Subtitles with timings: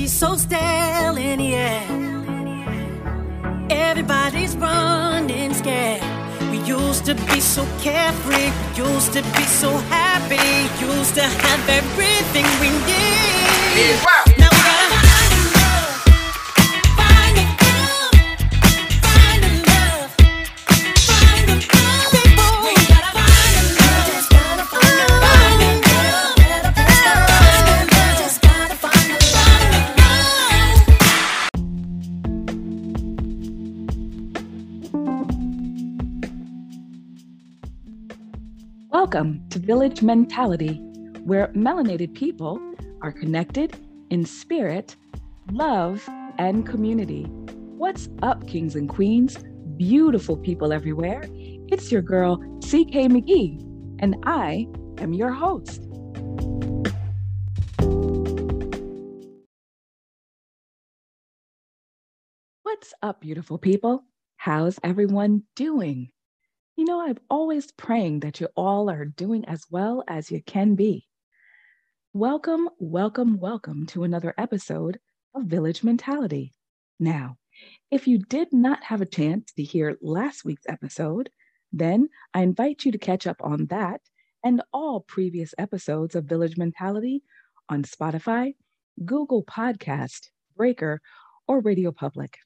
[0.00, 1.82] energy so stale in the air.
[3.70, 6.02] Everybody's running scared.
[6.50, 10.36] We used to be so carefree, we used to be so happy,
[10.84, 14.00] used to have everything we need.
[14.04, 14.29] Now
[39.20, 40.76] Welcome to Village Mentality,
[41.24, 42.58] where melanated people
[43.02, 43.76] are connected
[44.08, 44.96] in spirit,
[45.52, 47.24] love, and community.
[47.76, 49.36] What's up, kings and queens?
[49.76, 51.22] Beautiful people everywhere.
[51.34, 53.60] It's your girl, CK McGee,
[53.98, 55.82] and I am your host.
[62.62, 64.04] What's up, beautiful people?
[64.38, 66.08] How's everyone doing?
[66.80, 70.76] You know, I'm always praying that you all are doing as well as you can
[70.76, 71.06] be.
[72.14, 74.98] Welcome, welcome, welcome to another episode
[75.34, 76.54] of Village Mentality.
[76.98, 77.36] Now,
[77.90, 81.28] if you did not have a chance to hear last week's episode,
[81.70, 84.00] then I invite you to catch up on that
[84.42, 87.22] and all previous episodes of Village Mentality
[87.68, 88.54] on Spotify,
[89.04, 91.02] Google Podcast, Breaker,
[91.46, 92.38] or Radio Public.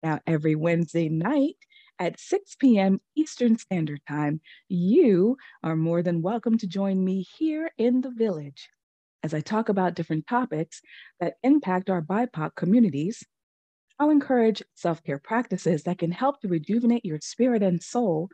[0.00, 1.56] Now, every Wednesday night,
[1.98, 3.00] at 6 p.m.
[3.14, 8.68] Eastern Standard Time, you are more than welcome to join me here in the village
[9.22, 10.82] as I talk about different topics
[11.20, 13.24] that impact our BIPOC communities.
[13.98, 18.28] I'll encourage self care practices that can help to rejuvenate your spirit and soul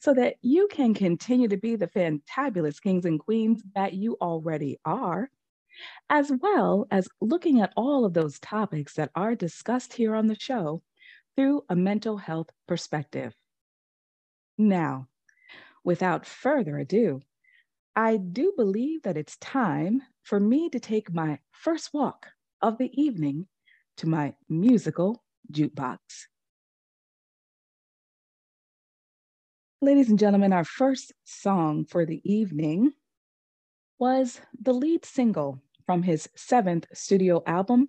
[0.00, 4.78] so that you can continue to be the fantabulous kings and queens that you already
[4.84, 5.30] are,
[6.10, 10.38] as well as looking at all of those topics that are discussed here on the
[10.38, 10.82] show
[11.36, 13.34] through a mental health perspective.
[14.58, 15.08] Now,
[15.84, 17.20] without further ado,
[17.94, 22.26] I do believe that it's time for me to take my first walk
[22.60, 23.46] of the evening
[23.98, 25.98] to my musical jukebox.
[29.80, 32.92] Ladies and gentlemen, our first song for the evening
[33.98, 37.88] was the lead single from his seventh studio album,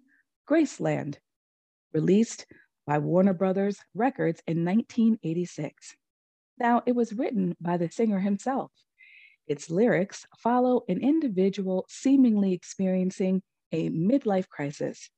[0.50, 1.18] Graceland,
[1.94, 2.46] released
[2.86, 5.96] by Warner Brothers Records in 1986.
[6.60, 8.72] Now, it was written by the singer himself.
[9.48, 13.42] Its lyrics follow an individual seemingly experiencing
[13.72, 15.10] a midlife crisis.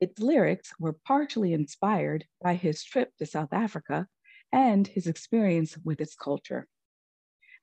[0.00, 4.06] Its lyrics were partially inspired by his trip to South Africa
[4.52, 6.68] and his experience with its culture.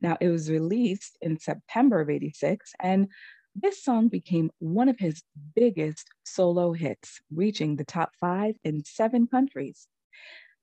[0.01, 3.07] Now, it was released in September of 86, and
[3.55, 5.23] this song became one of his
[5.55, 9.87] biggest solo hits, reaching the top five in seven countries.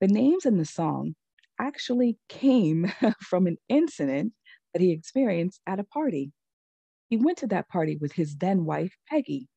[0.00, 1.14] The names in the song
[1.58, 4.34] actually came from an incident
[4.72, 6.32] that he experienced at a party.
[7.08, 9.48] He went to that party with his then wife, Peggy.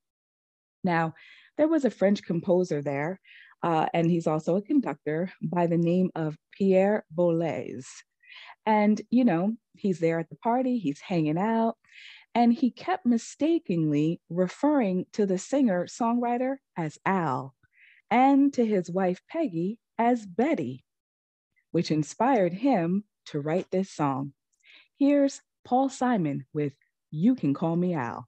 [0.84, 1.13] Now,
[1.57, 3.19] there was a French composer there,
[3.63, 7.85] uh, and he's also a conductor by the name of Pierre Boulez.
[8.66, 11.75] And, you know, he's there at the party, he's hanging out,
[12.35, 17.56] and he kept mistakenly referring to the singer songwriter as Al
[18.12, 20.84] and to his wife Peggy as Betty,
[21.72, 24.34] which inspired him to write this song.
[25.00, 26.74] Here's Paul Simon with
[27.09, 28.28] You Can Call Me Al.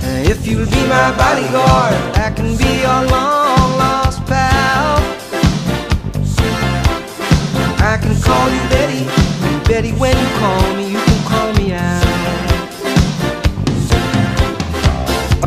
[0.00, 4.98] Uh, if you'll be my bodyguard, I can be your long lost pal.
[7.80, 9.04] I can call you Betty,
[9.68, 12.07] Betty, when you call me, you can call me out.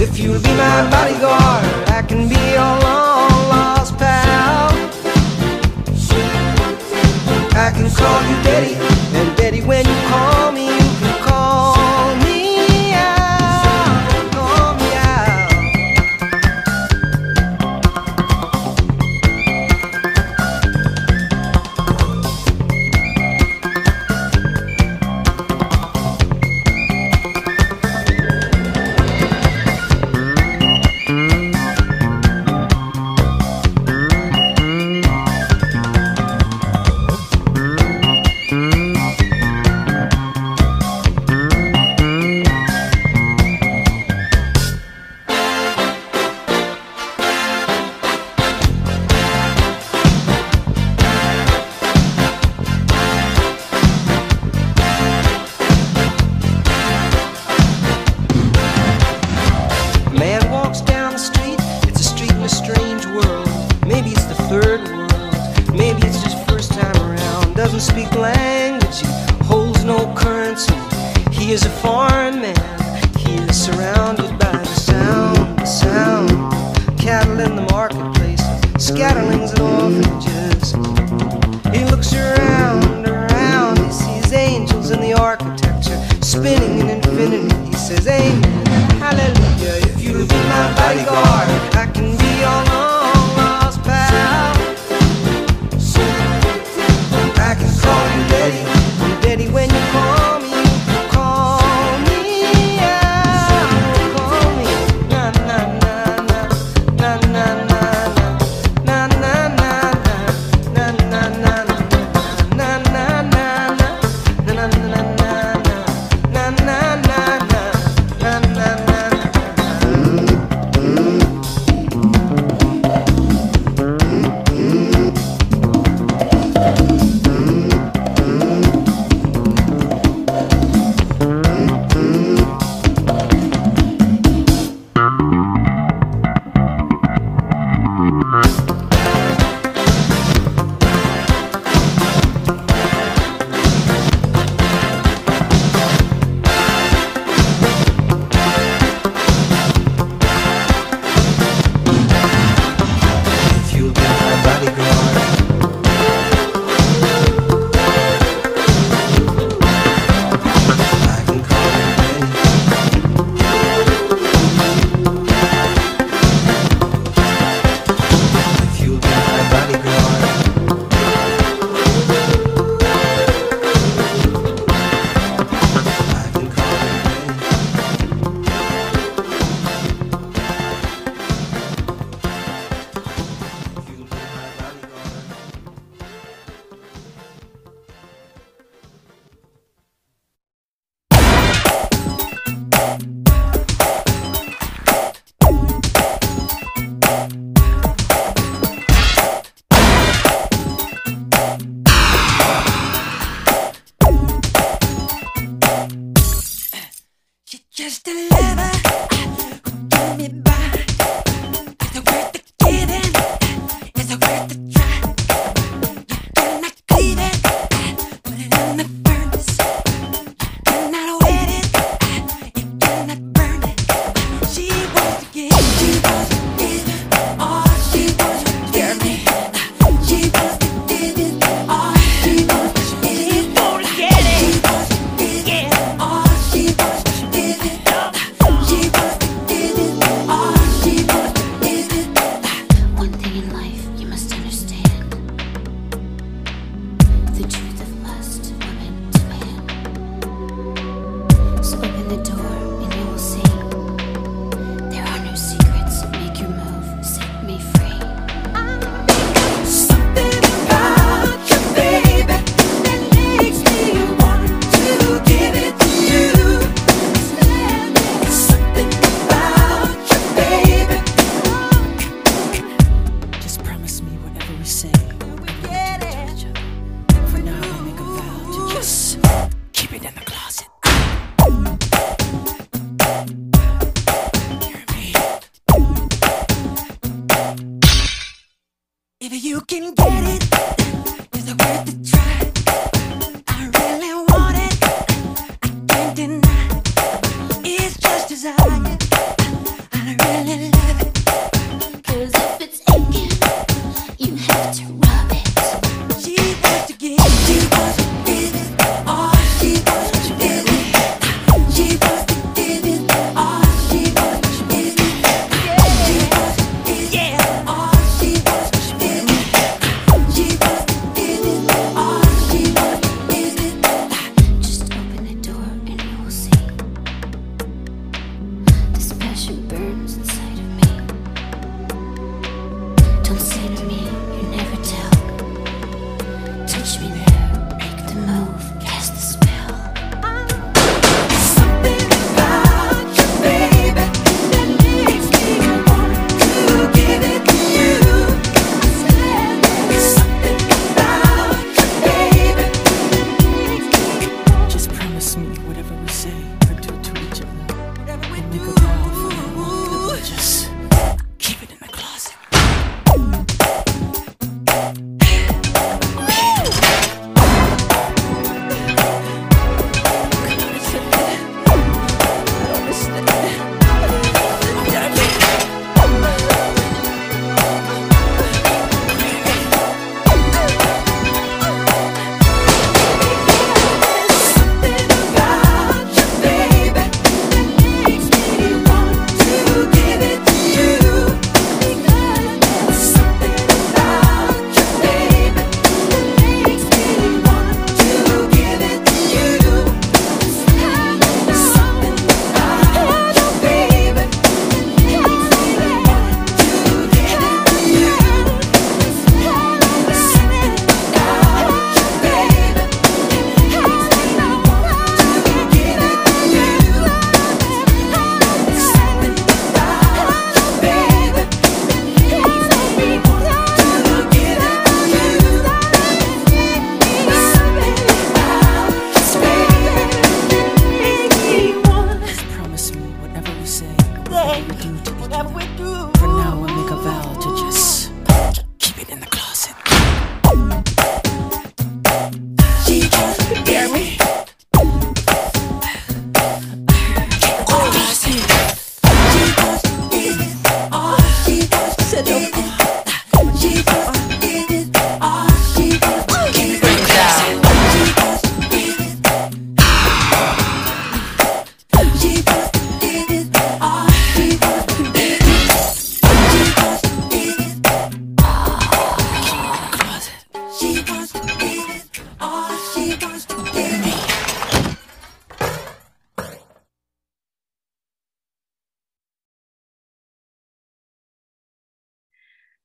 [0.00, 4.70] If you'll be my bodyguard, I can be your long lost pal.
[7.54, 8.74] I can call you daddy,
[9.18, 10.47] and daddy when you call.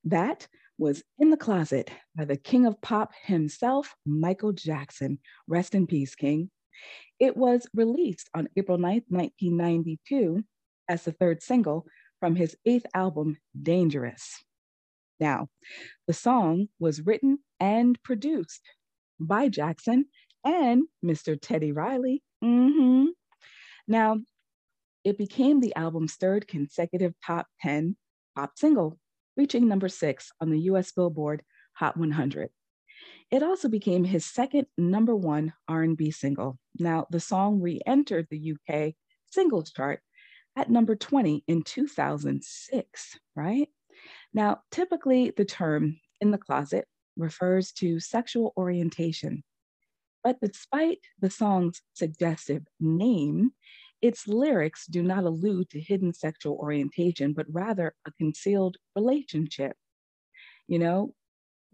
[0.04, 0.46] That
[0.76, 5.18] was In the Closet by the king of pop himself, Michael Jackson.
[5.46, 6.50] Rest in peace, King.
[7.18, 10.44] It was released on April 9th, 1992,
[10.88, 11.86] as the third single
[12.20, 14.42] from his eighth album, Dangerous.
[15.20, 15.48] Now,
[16.06, 18.62] the song was written and produced
[19.20, 20.06] by Jackson
[20.44, 21.38] and Mr.
[21.40, 22.22] Teddy Riley.
[22.42, 23.06] Mm-hmm.
[23.86, 24.18] Now,
[25.04, 27.96] it became the album's third consecutive top 10
[28.34, 28.98] pop single
[29.36, 31.42] reaching number six on the US Billboard
[31.74, 32.50] Hot 100.
[33.30, 36.58] It also became his second number one R&B single.
[36.78, 38.94] Now, the song re-entered the UK
[39.26, 40.00] singles chart
[40.56, 43.68] at number 20 in 2006, right?
[44.32, 46.86] Now, typically the term in the closet
[47.16, 49.42] refers to sexual orientation.
[50.22, 53.52] But despite the song's suggestive name,
[54.04, 59.74] its lyrics do not allude to hidden sexual orientation, but rather a concealed relationship.
[60.68, 61.14] You know,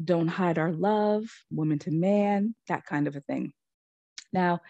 [0.02, 3.52] don't hide our love, woman to man, that kind of a thing.
[4.32, 4.60] Now,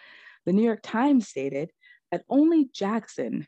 [0.43, 1.69] the New York Times stated
[2.11, 3.45] that only Jackson,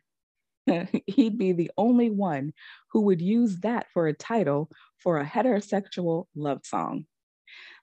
[1.08, 2.53] he'd be the only one
[2.91, 7.08] who would use that for a title for a heterosexual love song.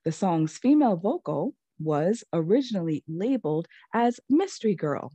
[0.05, 5.11] The song's female vocal was originally labeled as Mystery Girl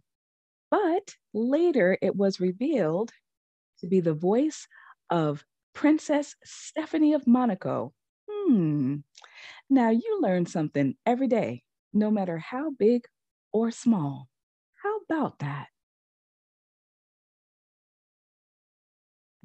[0.75, 3.11] but later it was revealed
[3.79, 4.67] to be the voice
[5.09, 7.93] of Princess Stephanie of Monaco.
[8.29, 8.97] Hmm.
[9.69, 11.63] Now you learn something every day,
[11.93, 13.05] no matter how big
[13.53, 14.27] or small.
[14.83, 15.67] How about that?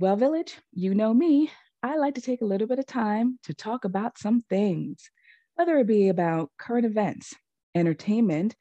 [0.01, 1.53] Well, Village, you know me.
[1.81, 5.09] I like to take a little bit of time to talk about some things,
[5.55, 7.35] whether it be about current events,
[7.77, 8.57] entertainment,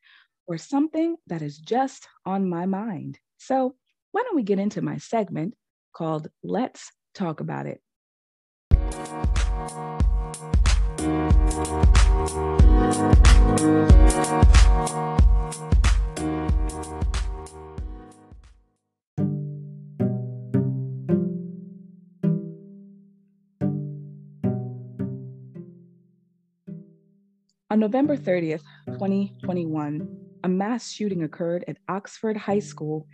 [0.50, 3.20] or something that is just on my mind.
[3.38, 3.75] So,
[4.12, 5.53] why don't we get into my segment
[5.94, 7.82] called Let's Talk About It?
[27.72, 32.63] On November 30th, 2021, a mass shooting occurred at Oxford High mm.
[32.63, 33.08] School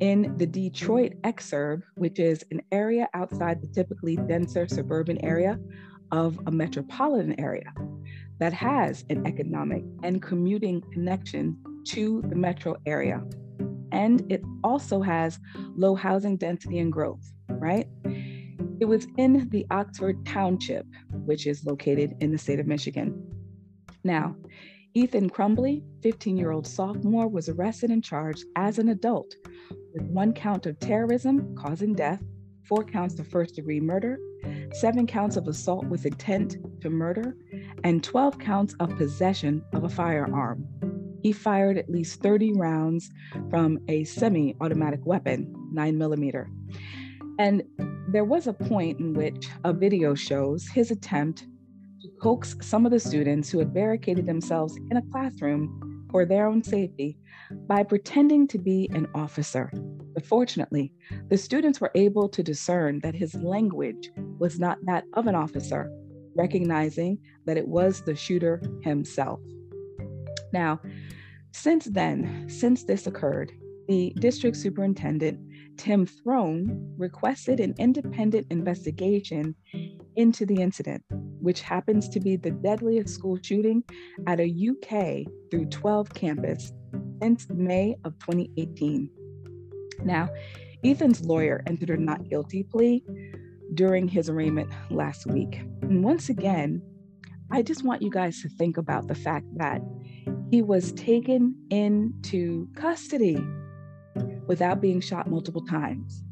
[0.00, 5.58] in the Detroit exurb, which is an area outside the typically denser suburban area
[6.10, 7.72] of a metropolitan area
[8.38, 11.56] that has an economic and commuting connection
[11.88, 13.22] to the metro area.
[13.92, 15.38] And it also has
[15.76, 17.88] low housing density and growth, right?
[18.80, 23.24] It was in the Oxford Township, which is located in the state of Michigan.
[24.04, 24.36] Now,
[24.94, 29.34] Ethan Crumbley, 15 year old sophomore, was arrested and charged as an adult
[29.92, 32.22] with one count of terrorism causing death,
[32.64, 34.18] four counts of first degree murder,
[34.72, 37.36] seven counts of assault with intent to murder,
[37.84, 40.66] and 12 counts of possession of a firearm.
[41.22, 43.10] He fired at least 30 rounds
[43.50, 46.48] from a semi automatic weapon, 9 millimeter.
[47.38, 47.62] And
[48.08, 51.46] there was a point in which a video shows his attempt
[52.00, 56.46] to coax some of the students who had barricaded themselves in a classroom for their
[56.46, 57.18] own safety
[57.66, 59.70] by pretending to be an officer.
[60.14, 60.92] But fortunately,
[61.28, 65.90] the students were able to discern that his language was not that of an officer,
[66.34, 69.40] recognizing that it was the shooter himself.
[70.52, 70.80] Now,
[71.52, 73.52] since then, since this occurred,
[73.88, 75.40] the district superintendent,
[75.76, 79.54] Tim Throne, requested an independent investigation
[80.18, 81.02] into the incident,
[81.40, 83.84] which happens to be the deadliest school shooting
[84.26, 86.72] at a UK through 12 campus
[87.22, 89.08] since May of 2018.
[90.02, 90.28] Now,
[90.84, 93.04] Ethan's lawyer entered a not guilty plea
[93.74, 95.60] during his arraignment last week.
[95.82, 96.82] And once again,
[97.52, 99.80] I just want you guys to think about the fact that
[100.50, 103.38] he was taken into custody
[104.46, 106.24] without being shot multiple times.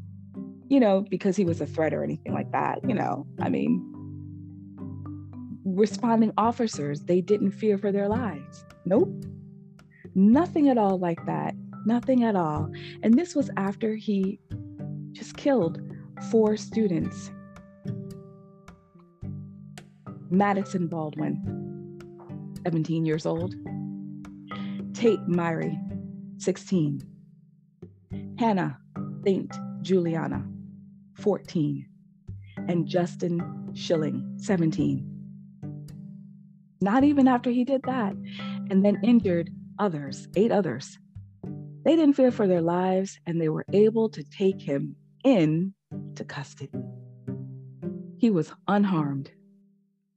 [0.68, 2.80] You know, because he was a threat or anything like that.
[2.86, 3.92] You know, I mean,
[5.64, 8.64] responding officers, they didn't fear for their lives.
[8.84, 9.24] Nope.
[10.14, 11.54] Nothing at all like that.
[11.84, 12.70] Nothing at all.
[13.02, 14.40] And this was after he
[15.12, 15.80] just killed
[16.30, 17.30] four students.
[20.30, 22.00] Madison Baldwin,
[22.64, 23.54] 17 years old.
[24.94, 25.72] Tate Myre,
[26.38, 27.02] 16.
[28.38, 28.78] Hannah
[29.24, 29.52] St.
[29.82, 30.44] Juliana,
[31.16, 31.86] 14.
[32.68, 35.16] And Justin Shilling, 17.
[36.80, 38.14] Not even after he did that,
[38.70, 40.98] and then injured others, eight others.
[41.84, 45.72] They didn't fear for their lives and they were able to take him in
[46.16, 46.72] to custody.
[48.18, 49.30] He was unharmed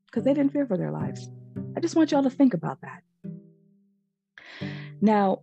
[0.08, 1.30] because they didn't fear for their lives.
[1.78, 3.04] I just want y'all to think about that.
[5.02, 5.42] Now,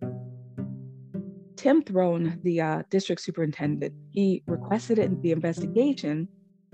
[1.57, 6.27] Tim Throne, the uh, district superintendent, he requested it, the investigation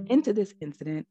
[0.07, 1.07] into this incident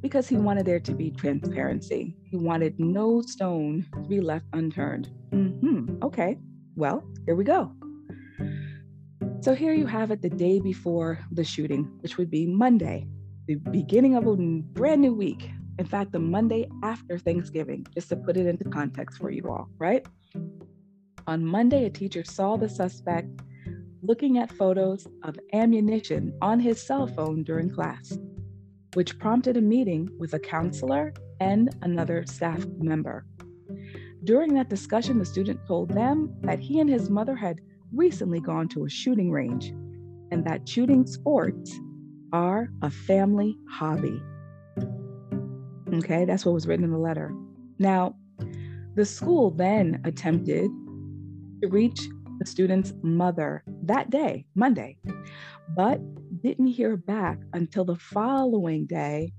[0.00, 2.16] because he wanted there to be transparency.
[2.24, 5.10] He wanted no stone to be left unturned.
[5.30, 6.02] Mm-hmm.
[6.02, 6.38] Okay,
[6.74, 7.72] well, here we go.
[9.40, 13.06] So here you have it the day before the shooting, which would be Monday,
[13.46, 15.48] the beginning of a brand new week.
[15.78, 19.68] In fact, the Monday after Thanksgiving, just to put it into context for you all,
[19.78, 20.04] right?
[21.28, 22.74] On Monday, a teacher saw the mm-hmm.
[22.74, 23.42] suspect
[24.02, 28.16] looking at photos of ammunition on his cell phone during class,
[28.94, 33.26] which prompted a meeting with a counselor and another staff member.
[34.24, 37.60] During that discussion, the student told them that he and his mother had
[37.92, 39.68] recently gone to a shooting range
[40.30, 41.78] and that shooting sports
[42.32, 44.22] are a family hobby.
[45.92, 47.34] Okay, that's what was written in the letter.
[47.78, 48.16] Now,
[48.94, 50.70] the school then attempted
[51.60, 54.96] to reach the student's mother that day, Monday,
[55.76, 56.00] but
[56.42, 59.32] didn't hear back until the following day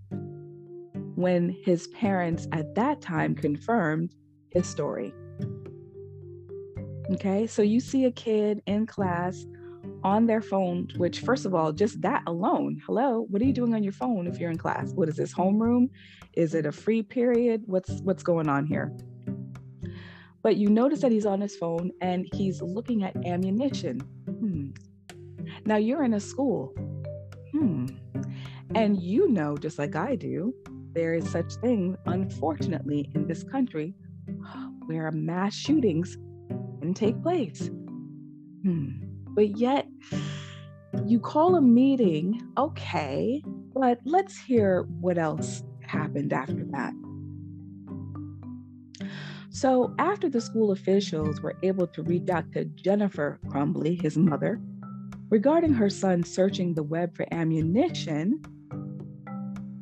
[1.15, 4.13] when his parents at that time confirmed
[4.51, 5.13] his story.
[7.11, 9.45] Okay, so you see a kid in class
[10.03, 13.73] on their phone, which, first of all, just that alone, hello, what are you doing
[13.73, 14.91] on your phone if you're in class?
[14.93, 15.89] What is this homeroom?
[16.33, 17.63] Is it a free period?
[17.65, 18.93] What's what's going on here?
[20.49, 23.99] But you notice that he's on his phone and he's looking at ammunition.
[24.25, 24.69] Hmm.
[25.63, 26.73] Now you're in a school.
[27.51, 27.85] Hmm.
[28.73, 30.51] And you know, just like I do,
[30.93, 33.93] there is such thing, unfortunately, in this country
[34.87, 36.17] where mass shootings
[36.81, 37.69] can take place.
[38.63, 39.03] Hmm.
[39.35, 39.85] But yet,
[41.05, 43.43] you call a meeting, okay,
[43.75, 46.93] but let's hear what else happened after that.
[49.51, 54.61] So, after the school officials were able to reach out to Jennifer Crumbley, his mother,
[55.29, 58.41] regarding her son searching the web for ammunition,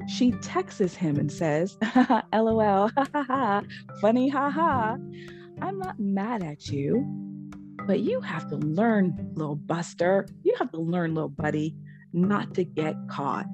[0.08, 1.78] she texts him and says,
[2.34, 2.90] LOL,
[4.02, 4.96] funny, haha.
[5.62, 7.04] I'm not mad at you,
[7.86, 11.76] but you have to learn, little buster, you have to learn, little buddy,
[12.14, 13.46] not to get caught.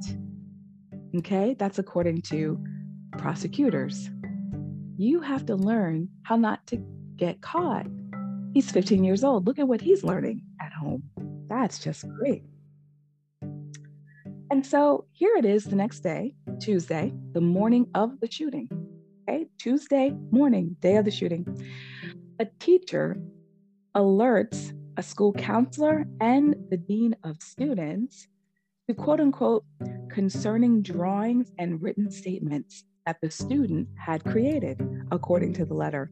[1.17, 2.63] Okay, that's according to
[3.17, 4.10] prosecutors.
[4.97, 6.77] You have to learn how not to
[7.15, 7.88] get caught.
[8.53, 9.47] He's 15 years old.
[9.47, 11.03] Look at what he's learning at home.
[11.47, 12.43] That's just great.
[14.51, 18.69] And so here it is the next day, Tuesday, the morning of the shooting.
[19.27, 21.47] Okay, Tuesday morning, day of the shooting.
[22.39, 23.17] A teacher
[23.95, 28.27] alerts a school counselor and the dean of students
[28.88, 29.65] to quote unquote
[30.10, 34.80] concerning drawings and written statements that the student had created,
[35.12, 36.12] according to the letter.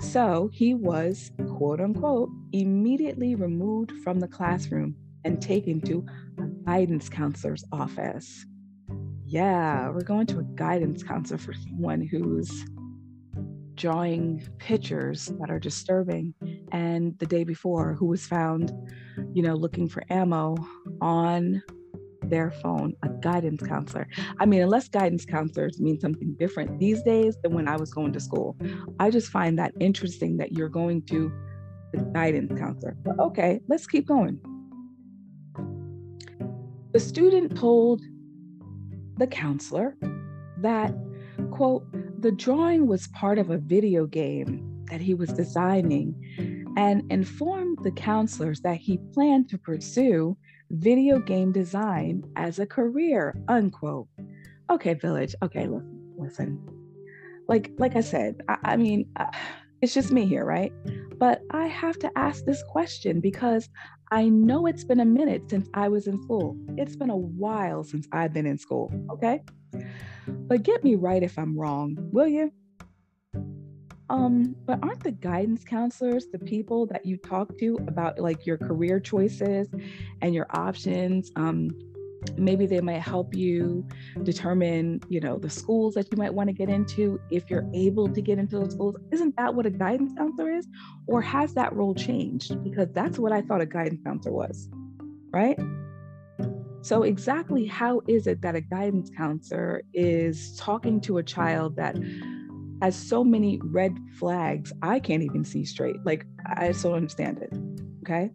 [0.00, 6.06] So he was, quote unquote, immediately removed from the classroom and taken to
[6.38, 8.46] a guidance counselor's office.
[9.26, 12.64] Yeah, we're going to a guidance counselor for someone who's
[13.74, 16.34] drawing pictures that are disturbing.
[16.72, 18.72] And the day before, who was found,
[19.32, 20.56] you know, looking for ammo
[21.00, 21.62] on
[22.22, 24.06] their phone, a guidance counselor.
[24.38, 28.12] I mean, unless guidance counselors mean something different these days than when I was going
[28.12, 28.56] to school.
[28.98, 31.32] I just find that interesting that you're going to
[31.92, 32.96] the guidance counselor.
[33.02, 34.40] But okay, let's keep going.
[36.92, 38.02] The student told
[39.16, 39.96] the counselor
[40.58, 40.94] that,
[41.50, 41.86] quote,
[42.20, 46.14] the drawing was part of a video game that he was designing
[46.76, 50.36] and informed the counselors that he planned to pursue
[50.70, 54.08] video game design as a career, unquote.
[54.70, 55.34] Okay, village.
[55.42, 56.68] Okay, listen, listen.
[57.48, 59.30] Like, like I said, I, I mean, uh,
[59.80, 60.72] it's just me here, right?
[61.18, 63.68] But I have to ask this question because
[64.10, 66.56] I know it's been a minute since I was in school.
[66.76, 69.40] It's been a while since I've been in school, okay?
[70.26, 72.52] But get me right if I'm wrong, will you?
[74.10, 78.56] Um, but aren't the guidance counselors the people that you talk to about like your
[78.56, 79.68] career choices
[80.22, 81.30] and your options?
[81.36, 81.70] Um,
[82.36, 83.86] maybe they might help you
[84.22, 88.08] determine, you know, the schools that you might want to get into if you're able
[88.08, 88.96] to get into those schools.
[89.12, 90.66] Isn't that what a guidance counselor is?
[91.06, 92.62] Or has that role changed?
[92.64, 94.68] Because that's what I thought a guidance counselor was,
[95.32, 95.58] right?
[96.80, 101.96] So, exactly how is it that a guidance counselor is talking to a child that
[102.82, 105.96] has so many red flags, I can't even see straight.
[106.04, 107.52] Like, I still don't understand it.
[108.02, 108.30] Okay.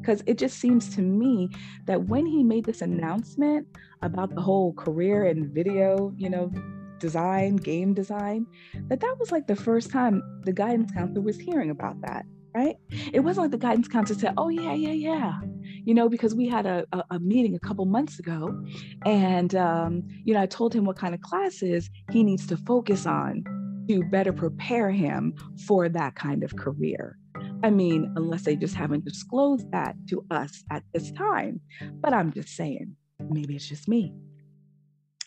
[0.00, 1.48] Because it just seems to me
[1.86, 3.66] that when he made this announcement
[4.02, 6.52] about the whole career and video, you know,
[6.98, 8.46] design, game design,
[8.88, 12.76] that that was like the first time the guidance counselor was hearing about that, right?
[13.12, 15.40] It wasn't like the guidance counselor said, oh, yeah, yeah, yeah.
[15.84, 18.62] You know, because we had a, a, a meeting a couple months ago
[19.04, 23.06] and, um, you know, I told him what kind of classes he needs to focus
[23.06, 23.44] on
[23.88, 25.34] to better prepare him
[25.66, 27.18] for that kind of career.
[27.62, 31.60] I mean, unless they just haven't disclosed that to us at this time.
[32.00, 32.96] But I'm just saying,
[33.30, 34.14] maybe it's just me.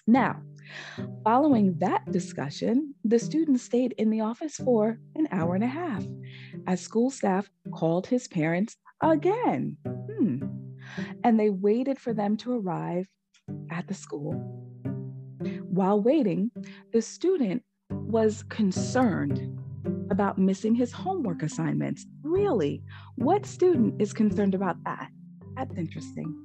[0.05, 0.41] Now,
[1.23, 6.05] following that discussion, the student stayed in the office for an hour and a half
[6.67, 9.77] as school staff called his parents again.
[9.85, 10.37] Hmm.
[11.23, 13.07] And they waited for them to arrive
[13.69, 14.33] at the school.
[15.63, 16.51] While waiting,
[16.93, 17.63] the student
[18.07, 19.59] was concerned
[20.09, 22.05] about missing his homework assignments.
[22.23, 22.81] Really?
[23.15, 25.09] What student is concerned about that?
[25.55, 26.35] That's interesting.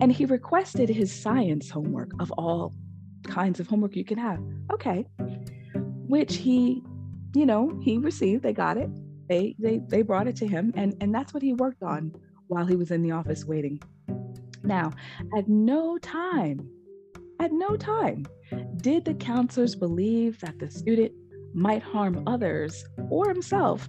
[0.00, 2.72] And he requested his science homework of all
[3.24, 4.40] kinds of homework you can have.
[4.72, 5.06] Okay.
[6.06, 6.82] Which he,
[7.34, 8.90] you know, he received, they got it.
[9.28, 12.12] They they they brought it to him and and that's what he worked on
[12.46, 13.80] while he was in the office waiting.
[14.62, 14.92] Now,
[15.36, 16.68] at no time,
[17.38, 18.26] at no time
[18.76, 21.12] did the counselors believe that the student
[21.54, 23.88] might harm others or himself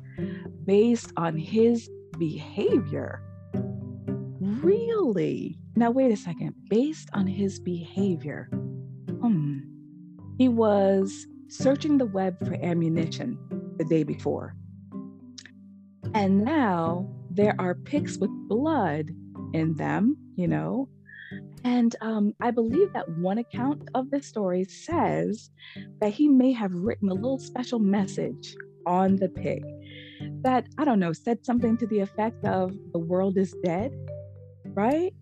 [0.65, 3.21] based on his behavior?
[4.39, 5.57] Really?
[5.75, 6.55] Now, wait a second.
[6.69, 8.49] Based on his behavior,
[9.21, 9.59] hmm.
[10.39, 13.37] He was searching the web for ammunition
[13.77, 14.55] the day before.
[16.13, 19.09] And now there are pics with blood
[19.53, 20.87] in them, you know,
[21.63, 25.49] and um, I believe that one account of the story says
[26.01, 29.63] that he may have written a little special message on the pig
[30.41, 33.91] that, I don't know, said something to the effect of the world is dead,
[34.65, 35.13] right?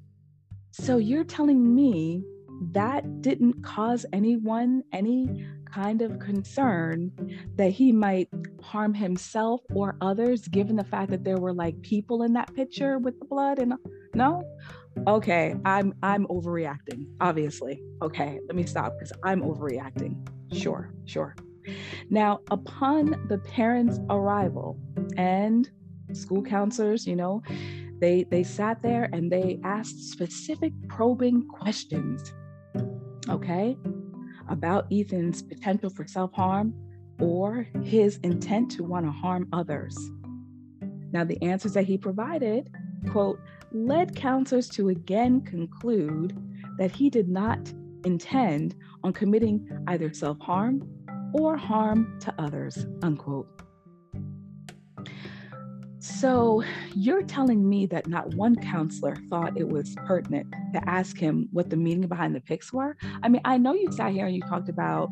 [0.71, 2.23] So you're telling me
[2.71, 7.12] that didn't cause anyone any kind of concern
[7.56, 8.30] that he might
[8.62, 13.00] harm himself or others, given the fact that there were like people in that picture
[13.00, 13.73] with the blood and
[14.13, 14.43] no?
[15.05, 17.81] Okay, I'm I'm overreacting, obviously.
[18.01, 20.15] Okay, let me stop because I'm overreacting.
[20.53, 21.36] Sure, sure.
[22.10, 24.79] Now, upon the parents' arrival
[25.17, 25.69] and
[26.13, 27.41] school counselors, you know,
[27.99, 32.33] they they sat there and they asked specific probing questions.
[33.29, 33.77] Okay?
[34.49, 36.73] About Ethan's potential for self-harm
[37.19, 39.97] or his intent to want to harm others.
[41.12, 42.69] Now, the answers that he provided,
[43.10, 43.39] quote,
[43.71, 46.38] led counselors to again conclude
[46.77, 47.73] that he did not
[48.06, 50.88] intend on committing either self harm
[51.34, 53.47] or harm to others, unquote.
[55.99, 56.63] So
[56.95, 61.69] you're telling me that not one counselor thought it was pertinent to ask him what
[61.69, 62.95] the meaning behind the pics were?
[63.23, 65.10] I mean, I know you sat here and you talked about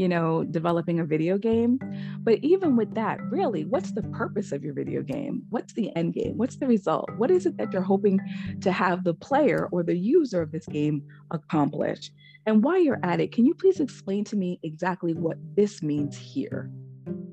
[0.00, 1.78] you know, developing a video game.
[2.20, 5.42] But even with that, really, what's the purpose of your video game?
[5.50, 6.38] What's the end game?
[6.38, 7.10] What's the result?
[7.18, 8.18] What is it that you're hoping
[8.62, 12.10] to have the player or the user of this game accomplish?
[12.46, 16.16] And while you're at it, can you please explain to me exactly what this means
[16.16, 16.70] here?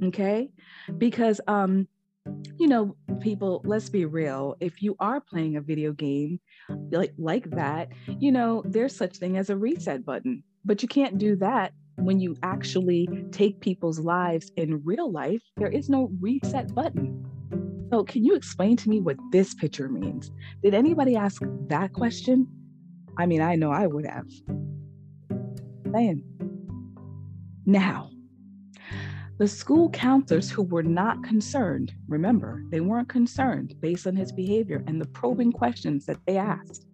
[0.03, 0.49] Okay?
[0.97, 1.87] Because, um,
[2.57, 4.57] you know, people, let's be real.
[4.59, 6.41] If you are playing a video game
[6.91, 7.87] like like that,
[8.19, 10.43] you know, there's such thing as a reset button.
[10.65, 15.69] But you can't do that when you actually take people's lives in real life, there
[15.69, 17.25] is no reset button.
[17.91, 20.31] So, can you explain to me what this picture means?
[20.61, 22.47] Did anybody ask that question?
[23.17, 24.27] I mean, I know I would have.
[25.91, 26.23] Saying.
[27.65, 28.09] Now,
[29.39, 34.83] the school counselors who were not concerned, remember, they weren't concerned based on his behavior
[34.87, 36.87] and the probing questions that they asked,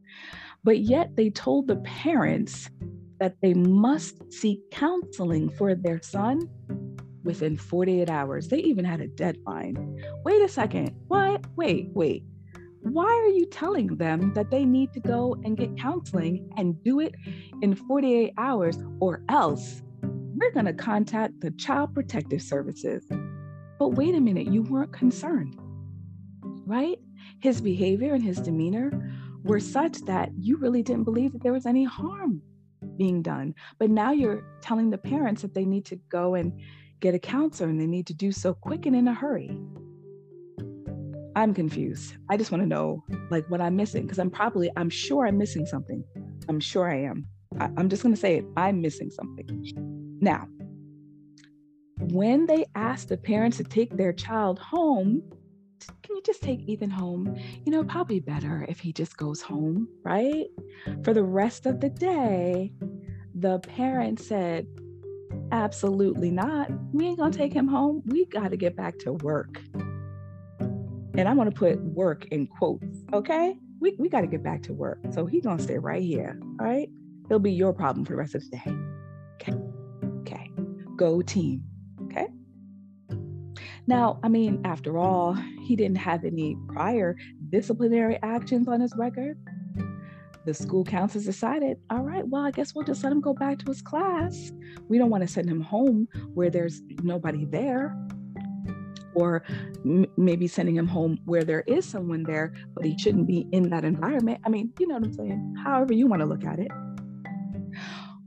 [0.63, 2.70] but yet they told the parents
[3.19, 6.49] that they must seek counseling for their son
[7.23, 8.47] within 48 hours.
[8.47, 10.02] They even had a deadline.
[10.23, 10.95] Wait a second.
[11.08, 11.45] What?
[11.56, 12.23] Wait, wait.
[12.82, 16.99] Why are you telling them that they need to go and get counseling and do
[16.99, 17.15] it
[17.62, 23.08] in 48 hours or else we're going to contact the Child Protective Services?
[23.80, 25.58] But wait a minute, you weren't concerned,
[26.65, 26.99] right?
[27.39, 28.91] His behavior and his demeanor
[29.43, 32.41] were such that you really didn't believe that there was any harm
[32.98, 33.56] being done.
[33.80, 35.16] But now you're telling the mm-hmm.
[35.16, 36.60] parents that they need to go and
[37.00, 39.58] get a counselor and they need to do so quick and in a hurry.
[41.36, 42.16] I'm confused.
[42.30, 45.38] I just want to know like what I'm missing because I'm probably, I'm sure I'm
[45.38, 46.04] missing something.
[46.48, 47.28] I'm sure I am.
[47.60, 48.46] I, I'm just going to say it.
[48.56, 50.18] I'm missing something.
[50.22, 50.48] Now,
[52.00, 55.24] when they asked the parents to take their child home,
[56.02, 56.69] can you just take mm.
[56.69, 57.36] Ethan home?
[57.65, 60.46] You know, probably better if he just goes home, right?
[61.04, 62.72] For the rest of the day,
[63.36, 64.67] the parent said,
[65.52, 66.69] Absolutely not.
[66.91, 68.02] We ain't gonna take him home.
[68.06, 69.62] We gotta get back to work.
[71.15, 73.56] And I'm gonna put work in quotes, okay?
[73.80, 75.00] We, we gotta get back to work.
[75.12, 76.89] So he's gonna stay right here, all right?
[77.26, 78.76] It'll be your problem for the rest of the day.
[79.36, 79.54] Okay.
[80.22, 80.52] Okay.
[80.96, 81.63] Go team.
[83.86, 87.17] Now, I mean, after all, he didn't have any prior
[87.50, 89.38] disciplinary actions on his record.
[90.46, 93.60] The school counselors decided, all right, well, I guess we'll just let him go back
[93.60, 94.52] to his class.
[94.89, 97.96] We don't want to send him home where there's nobody there.
[99.15, 99.43] Or
[99.86, 103.69] m- maybe sending him home where there is someone there, but he shouldn't be in
[103.69, 104.41] that environment.
[104.46, 105.56] I mean, you know what I'm saying?
[105.63, 106.72] However, you want to look at it.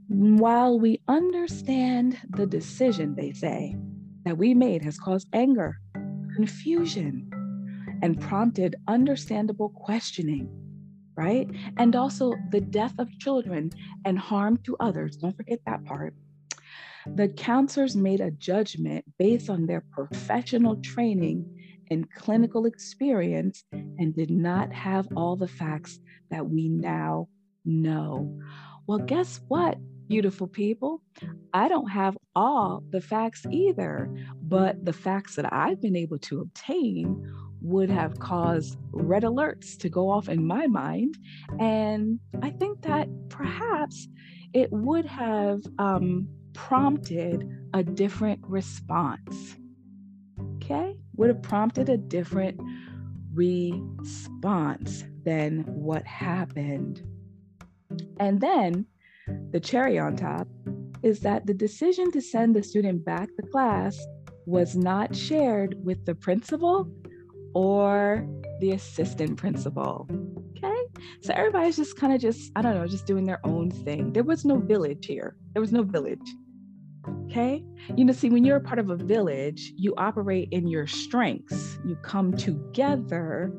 [0.07, 3.75] While we understand the decision, they say,
[4.27, 5.79] that we made has caused anger,
[6.35, 7.29] confusion,
[8.03, 10.49] and prompted understandable questioning,
[11.15, 11.49] right?
[11.77, 13.71] And also the death of children
[14.03, 15.15] and harm to others.
[15.15, 16.13] Don't forget that part.
[17.15, 21.45] The counselors made a judgment based on their professional training
[21.89, 25.99] and clinical experience and did not have all the facts
[26.31, 27.29] that we now
[27.63, 28.37] know.
[28.87, 29.77] Well, guess what?
[30.07, 31.01] Beautiful people.
[31.53, 34.09] I don't have all the facts either,
[34.41, 39.89] but the facts that I've been able to obtain would have caused red alerts to
[39.89, 41.17] go off in my mind.
[41.59, 44.07] And I think that perhaps
[44.53, 49.55] it would have um, prompted a different response.
[50.55, 50.95] Okay?
[51.15, 52.59] Would have prompted a different
[53.33, 57.01] response than what happened.
[58.19, 58.85] And then
[59.51, 60.47] the cherry on top
[61.03, 63.97] is that the decision to send the student back to class
[64.45, 66.89] was not shared with the principal
[67.53, 68.27] or
[68.59, 70.07] the assistant principal.
[70.57, 70.81] Okay.
[71.21, 74.13] So everybody's just kind of just, I don't know, just doing their own thing.
[74.13, 75.35] There was no village here.
[75.53, 76.19] There was no village.
[77.29, 77.61] Okay.
[77.95, 81.77] You know, see, when you're a part of a village, you operate in your strengths.
[81.85, 83.51] You come together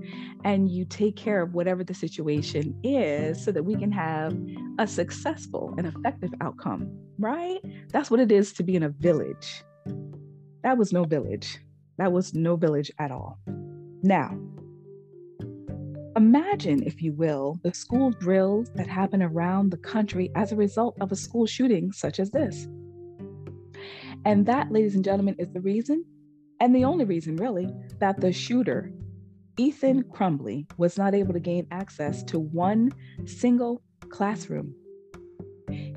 [0.43, 4.35] and you take care of whatever the situation is so that we can have
[4.79, 7.59] a successful and effective outcome, right?
[7.93, 9.63] That's what it is to be in a village.
[10.63, 11.59] That was no village.
[11.99, 13.39] That was no village at all.
[14.03, 14.39] Now,
[16.17, 20.97] imagine, if you will, the school drills that happen around the country as a result
[21.01, 22.67] of a school shooting such as this.
[24.25, 26.05] And that, ladies and gentlemen, is the reason,
[26.61, 28.93] and the only reason really, that the shooter,
[29.59, 32.91] Ethan Crumbley, was not able to gain access to one
[33.27, 34.75] single classroom.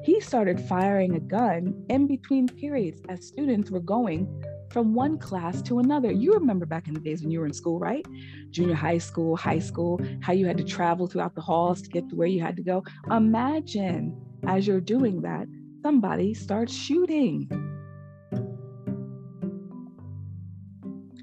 [0.03, 5.61] He started firing a gun in between periods as students were going from one class
[5.63, 6.11] to another.
[6.11, 8.05] You remember back in the days when you were in school, right?
[8.49, 12.09] Junior high school, high school, how you had to travel throughout the halls to get
[12.09, 12.83] to where you had to go.
[13.09, 15.47] Imagine as you're doing that,
[15.83, 17.49] somebody starts shooting.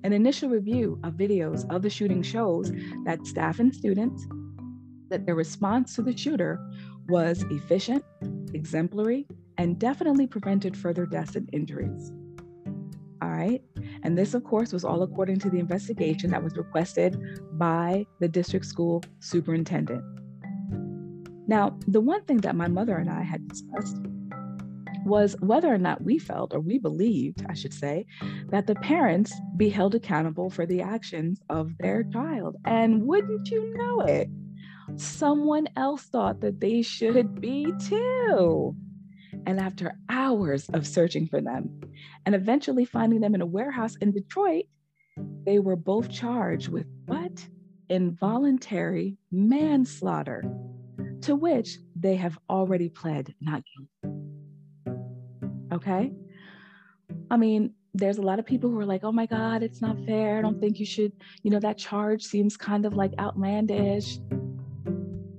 [0.08, 2.72] An initial review of videos of the shooting shows
[3.04, 4.26] that staff and students
[5.10, 6.58] that their response to the shooter
[7.10, 8.02] was efficient,
[8.54, 9.26] exemplary,
[9.58, 12.10] and definitely prevented further deaths and injuries.
[13.20, 13.62] All right.
[14.02, 17.20] And this, of course, was all according to the investigation that was requested
[17.58, 20.02] by the district school superintendent.
[21.46, 23.98] Now, the one thing that my mother and I had discussed
[25.08, 28.06] was whether or not we felt, or we believed, I should say,
[28.50, 32.56] that the parents be held accountable for the actions of their child.
[32.64, 34.28] And wouldn't you know it,
[34.96, 38.76] someone else thought that they should be too.
[39.46, 41.80] And after hours of searching for them
[42.26, 44.66] and eventually finding them in a warehouse in Detroit,
[45.44, 47.46] they were both charged with what?
[47.88, 50.44] Involuntary manslaughter,
[51.22, 54.27] to which they have already pled not guilty.
[55.72, 56.12] Okay?
[57.31, 59.98] I mean, there's a lot of people who are like, oh my God, it's not
[60.04, 60.38] fair.
[60.38, 64.18] I don't think you should, you know, that charge seems kind of like outlandish.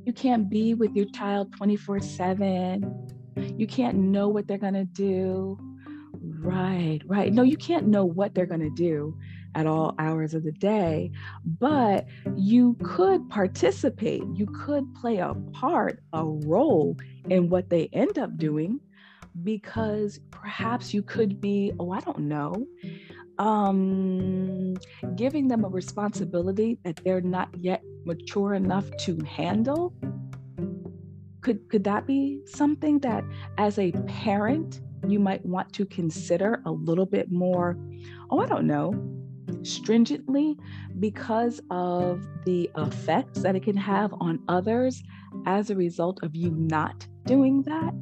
[0.06, 3.56] You can't be with your child 24 7.
[3.58, 5.58] You can't know what they're going to do.
[6.22, 7.32] Right, right.
[7.32, 9.18] No, you can't know what they're going to do
[9.56, 11.12] at all hours of the day,
[11.44, 14.24] but you could participate.
[14.34, 16.98] You could play a part, a role
[17.30, 18.80] in what they end up doing
[19.44, 22.66] because perhaps you could be, oh, I don't know,
[23.38, 24.76] um,
[25.16, 29.94] giving them a responsibility that they're not yet mature enough to handle.
[31.42, 33.24] Could, could that be something that,
[33.58, 37.78] as a parent, you might want to consider a little bit more?
[38.30, 38.94] Oh, I don't know,
[39.64, 40.58] stringently
[41.00, 45.02] because of the effects that it can have on others
[45.46, 47.94] as a result of you not doing that?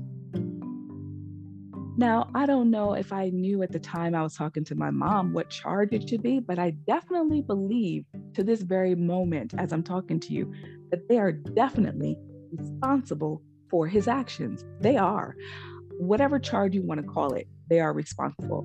[1.99, 4.91] Now, I don't know if I knew at the time I was talking to my
[4.91, 8.05] mom what charge it should be, but I definitely believe
[8.35, 10.53] to this very moment, as I'm talking to you,
[10.91, 12.15] that they are definitely
[12.51, 14.63] responsible for his actions.
[14.79, 15.35] They are.
[15.97, 18.61] Whatever charge you want to call it, they are responsible.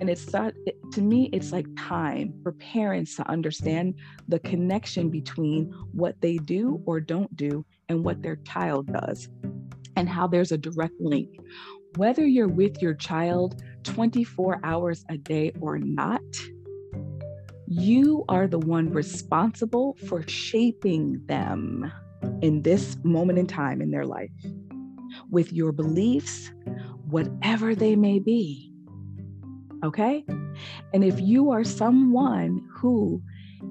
[0.00, 0.54] And it's that,
[0.92, 3.96] to me, it's like time for parents to understand
[4.28, 9.28] the connection between what they do or don't do and what their child does,
[9.94, 11.28] and how there's a direct link
[11.96, 16.22] whether you're with your child 24 hours a day or not,
[17.66, 21.90] you are the one responsible for shaping them
[22.40, 24.30] in this moment in time in their life
[25.30, 26.50] with your beliefs,
[27.08, 28.72] whatever they may be.
[29.84, 30.24] Okay?
[30.92, 33.22] And if you are someone who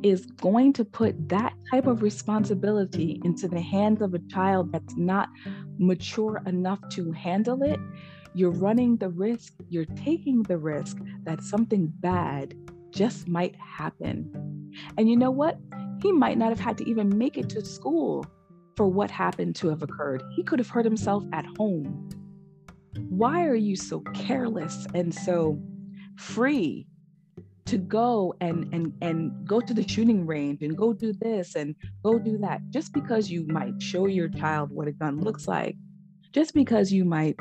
[0.04, 4.96] is going to put that type of responsibility into the hands of a child that's
[4.96, 5.30] not
[5.78, 7.80] mature enough to handle it,
[8.34, 12.56] you're running the risk, you're taking the risk that something bad
[12.92, 14.72] just might happen.
[14.98, 15.58] And you know what?
[16.02, 18.26] He might not have had to even make it to school
[18.76, 20.24] for what happened to have occurred.
[20.36, 22.10] He could have hurt himself at home.
[23.10, 25.62] Why are you so careless and so
[26.18, 26.88] free
[27.66, 31.76] to go and and and go to the shooting range and go do this and
[32.04, 35.76] go do that just because you might show your child what a gun looks like
[36.32, 37.36] just because you might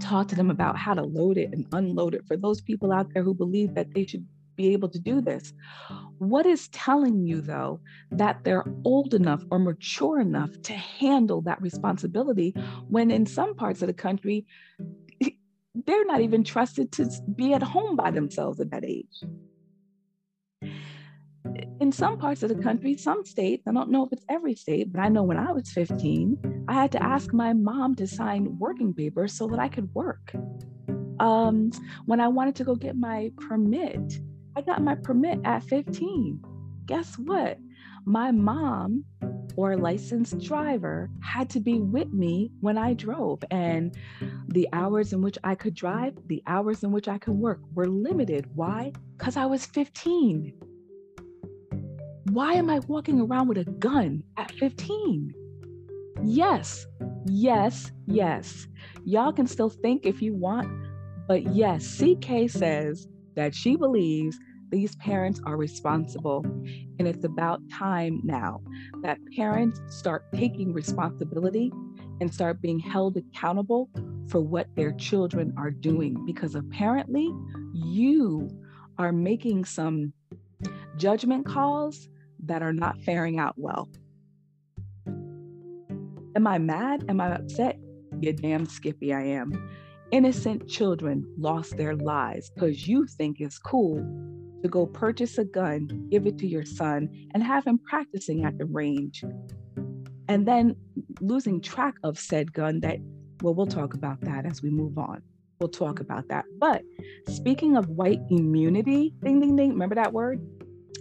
[0.00, 3.12] talk to them about how to load it and unload it for those people out
[3.12, 4.26] there who believe that they should
[4.56, 5.52] be able to do this.
[6.18, 7.80] What is telling you, though,
[8.12, 12.54] that they're old enough or mature enough to handle that responsibility
[12.88, 14.46] when in some parts of the country,
[15.74, 19.22] they're not even trusted to be at home by themselves at that age?
[21.80, 24.92] in some parts of the country, some states, I don't know if it's every state,
[24.92, 28.58] but I know when I was 15, I had to ask my mom to sign
[28.58, 30.32] working papers so that I could work.
[31.20, 31.70] Um,
[32.06, 34.14] when I wanted to go get my permit,
[34.56, 36.42] I got my permit at 15.
[36.86, 37.58] Guess what?
[38.04, 39.04] My mom
[39.56, 43.42] or a licensed driver had to be with me when I drove.
[43.50, 43.96] And
[44.48, 47.86] the hours in which I could drive, the hours in which I could work were
[47.86, 48.46] limited.
[48.54, 48.92] Why?
[49.16, 50.52] Because I was 15.
[52.30, 55.34] Why am I walking around with a gun at 15?
[56.22, 56.86] Yes,
[57.26, 58.66] yes, yes.
[59.04, 60.68] Y'all can still think if you want,
[61.28, 64.38] but yes, CK says that she believes
[64.70, 66.44] these parents are responsible.
[66.98, 68.60] And it's about time now
[69.02, 71.72] that parents start taking responsibility
[72.20, 73.90] and start being held accountable
[74.28, 76.24] for what their children are doing.
[76.26, 77.30] Because apparently,
[77.72, 78.48] you
[78.98, 80.12] are making some
[80.96, 82.08] judgment calls
[82.44, 83.88] that are not faring out well.
[86.36, 87.04] Am I mad?
[87.08, 87.78] Am I upset?
[88.20, 89.70] You damn skippy, I am.
[90.10, 94.04] Innocent children lost their lives because you think it's cool
[94.64, 98.56] to go purchase a gun, give it to your son, and have him practicing at
[98.56, 99.22] the range.
[100.26, 100.74] And then
[101.20, 102.96] losing track of said gun that,
[103.42, 105.20] well, we'll talk about that as we move on.
[105.60, 106.46] We'll talk about that.
[106.58, 106.80] But
[107.28, 110.40] speaking of white immunity, ding, ding, ding, remember that word?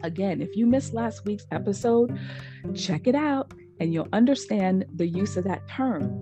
[0.03, 2.19] Again, if you missed last week's episode,
[2.75, 6.19] check it out and you'll understand the use of that term.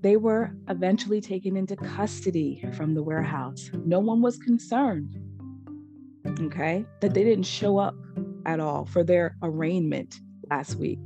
[0.00, 3.68] They were eventually taken into custody from the warehouse.
[3.84, 5.18] No one was concerned
[6.40, 7.30] okay, that they mm-hmm.
[7.30, 7.94] didn't show up
[8.46, 10.20] at all for their arraignment
[10.50, 10.98] last week,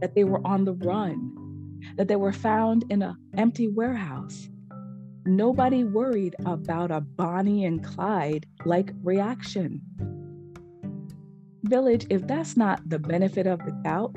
[0.00, 4.48] that they were on the run, that they were found in an empty warehouse.
[5.24, 9.80] Nobody worried about a Bonnie and Clyde like reaction.
[11.64, 14.16] Village, if that's not the benefit of the doubt,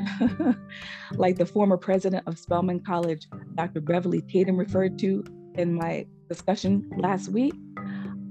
[1.14, 3.82] like the former president of Spelman College, Dr.
[3.82, 5.24] Beverly Tatum, referred to
[5.54, 7.54] in my discussion last week,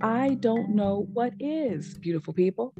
[0.04, 2.74] I don't know what is, beautiful people.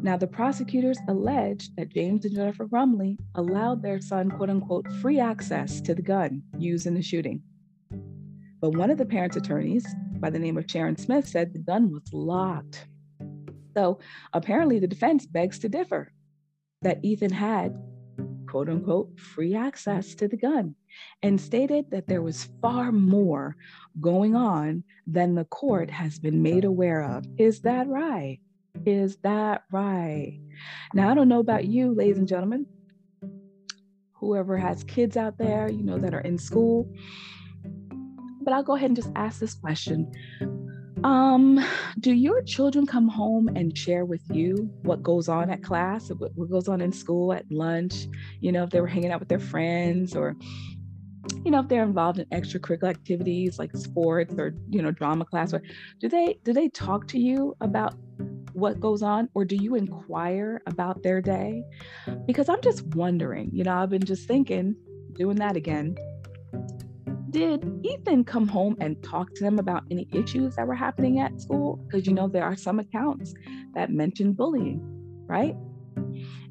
[0.00, 5.20] Now, the prosecutors alleged that James and Jennifer Crumbley allowed their son, quote unquote, free
[5.20, 7.42] access to the gun used in the shooting.
[8.62, 11.92] But one of the parents' attorneys, by the name of Sharon Smith, said the gun
[11.92, 12.86] was locked.
[13.76, 13.98] So
[14.32, 16.14] apparently, the defense begs to differ
[16.80, 17.76] that Ethan had,
[18.48, 20.76] quote unquote, free access to the gun
[21.22, 23.56] and stated that there was far more
[24.00, 27.24] going on than the court has been made aware of.
[27.38, 28.38] Is that right?
[28.86, 30.40] Is that right?
[30.94, 32.66] Now, I don't know about you, ladies and gentlemen,
[34.14, 36.92] whoever has kids out there, you know, that are in school,
[38.42, 40.10] but I'll go ahead and just ask this question.
[41.04, 41.64] Um,
[42.00, 46.50] do your children come home and share with you what goes on at class, what,
[46.50, 48.06] goes on in school at lunch?
[48.40, 50.36] You know, if they were hanging out with their friends or
[51.44, 55.52] you know if they're involved in extracurricular activities like sports or you know drama class
[55.52, 55.62] or
[56.00, 57.94] do they do they talk to you about
[58.52, 61.62] what goes on or do you inquire about their day?
[62.26, 64.74] Because i'm just wondering you know i've been just thinking
[65.12, 65.96] doing that again.
[67.30, 71.40] Did ethan come home and talk to them about any issues that were happening at
[71.40, 71.76] school?
[71.76, 73.34] Because you know there are some accounts
[73.74, 75.00] that mention bullying
[75.30, 75.54] right?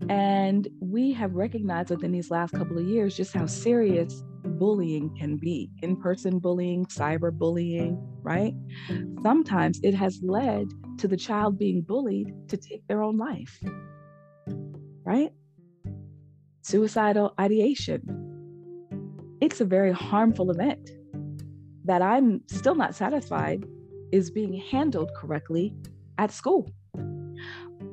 [0.07, 4.23] And we have recognized within these last couple of years just how serious
[4.57, 8.53] bullying can be in person bullying, cyber bullying, right?
[9.21, 13.59] Sometimes it has led to the child being bullied to take their own life,
[15.05, 15.31] right?
[16.61, 18.01] Suicidal ideation.
[19.41, 20.89] It's a very harmful event
[21.85, 23.65] that I'm still not satisfied
[24.11, 25.73] is being handled correctly
[26.17, 26.69] at school.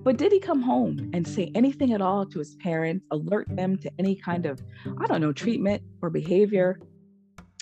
[0.07, 3.76] But did he come home and say anything at all to his parents, alert them
[3.78, 4.62] to any kind of,
[5.00, 6.78] I don't know, treatment or behavior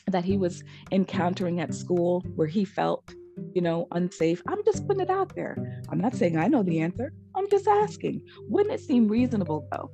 [0.09, 3.15] that he was encountering at school where he felt,
[3.55, 4.43] you know, unsafe?
[4.47, 5.83] I'm just putting it out there.
[5.89, 7.15] I'm not saying I know the answer.
[7.35, 8.21] I'm just asking.
[8.51, 9.91] Wouldn't it seem reasonable, though?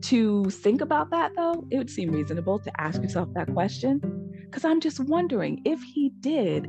[0.00, 4.00] To think about that, though, it would seem reasonable to ask yourself that question.
[4.42, 6.66] Because I'm just wondering if he did,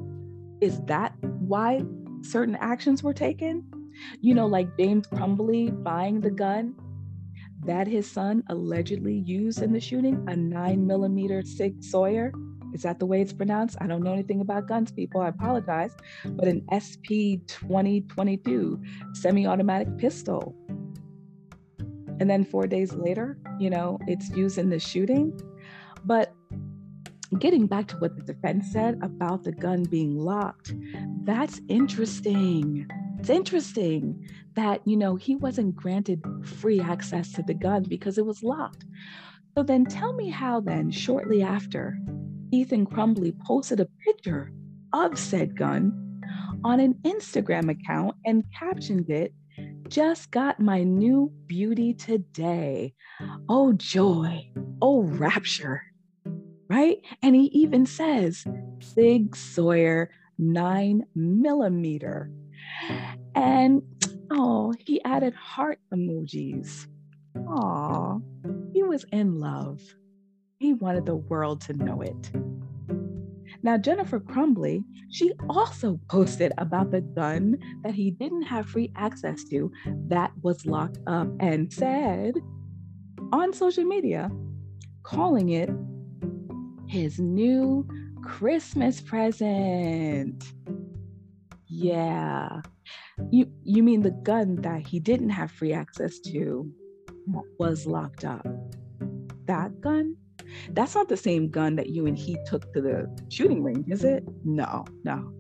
[0.62, 1.82] is that why
[2.22, 3.68] certain actions were taken?
[4.20, 4.54] You know, mm-hmm.
[4.54, 6.76] like James Crumbley buying the gun
[7.66, 12.32] that his son allegedly used in the shooting, a nine millimeter Sig Sauer.
[12.74, 13.78] Is that the way it's pronounced?
[13.82, 15.22] I don't know anything about guns, people.
[15.22, 15.96] I apologize.
[16.24, 18.82] But an SP 2022
[19.14, 20.56] semi automatic pistol.
[22.20, 25.40] And then four days later, you know, it's used in the shooting.
[26.06, 26.34] But
[27.40, 30.74] getting back to what the defense said about the gun being locked,
[31.24, 32.88] that's interesting.
[33.22, 38.26] It's interesting that, you know, he wasn't granted free access to the gun because it
[38.26, 38.84] was locked.
[39.56, 42.00] So then tell me how, then, shortly after,
[42.52, 44.52] Ethan Crumbley posted a picture
[44.92, 46.20] of said gun
[46.64, 49.36] on an Instagram account and captioned it
[49.88, 52.96] just got my new beauty today.
[53.48, 54.52] Oh, joy.
[54.82, 55.84] Oh, rapture.
[56.70, 56.98] Right?
[57.22, 58.46] And he even says,
[58.80, 60.10] Sig Sauer
[60.40, 62.32] nine millimeter.
[63.36, 63.82] And
[64.32, 66.88] oh, he added heart emojis.
[67.48, 68.18] Aw,
[68.74, 69.82] he was in love.
[70.60, 72.32] He wanted the world to know it.
[73.64, 79.44] Now, Jennifer Crumbley, she also posted about the gun that he didn't have free access
[79.46, 79.72] to
[80.08, 82.34] that was locked up and said
[83.32, 84.30] on social media,
[85.04, 85.70] calling it
[86.88, 87.88] his new
[88.24, 90.44] Christmas present.
[91.68, 92.62] Yeah.
[93.30, 96.72] You you mean the gun that he didn't have free access to
[97.60, 98.46] was locked up?
[99.46, 100.16] That gun?
[100.72, 104.04] That's not the same gun that you and he took to the shooting range, is
[104.04, 104.24] it?
[104.44, 105.34] No, no.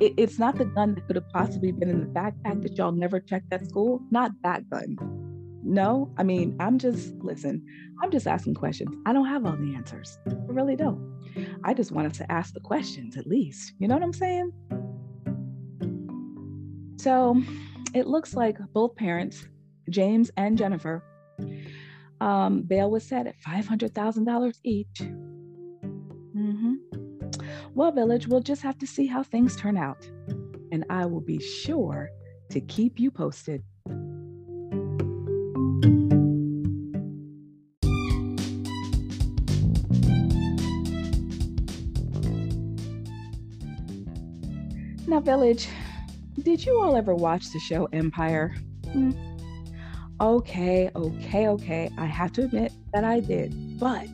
[0.00, 2.92] It, it's not the gun that could have possibly been in the backpack that y'all
[2.92, 4.00] never checked at school.
[4.10, 4.96] Not that gun.
[5.62, 7.64] No, I mean, I'm just, listen,
[8.02, 8.94] I'm just asking questions.
[9.06, 10.18] I don't have all the answers.
[10.26, 11.14] I really don't.
[11.64, 13.72] I just wanted to ask the questions at least.
[13.78, 14.52] You know what I'm saying?
[17.04, 17.36] So
[17.92, 19.46] it looks like both parents,
[19.90, 21.04] James and Jennifer,
[22.22, 25.02] um, bail was set at $500,000 each.
[26.34, 26.74] Mm-hmm.
[27.74, 30.08] Well, Village, we'll just have to see how things turn out.
[30.72, 32.08] And I will be sure
[32.48, 33.62] to keep you posted.
[45.06, 45.68] Now, Village,
[46.44, 48.54] did you all ever watch the show Empire?
[48.92, 49.12] Hmm.
[50.20, 51.90] Okay, okay, okay.
[51.98, 53.80] I have to admit that I did.
[53.80, 54.08] But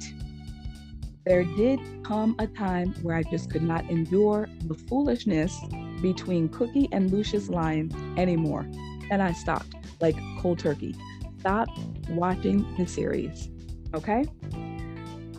[1.27, 5.55] there did come a time where I just could not endure the foolishness
[6.01, 8.67] between Cookie and Lucius Lyon anymore.
[9.11, 10.95] And I stopped, like cold turkey.
[11.41, 11.79] Stopped
[12.11, 13.51] watching the series.
[13.93, 14.25] Okay?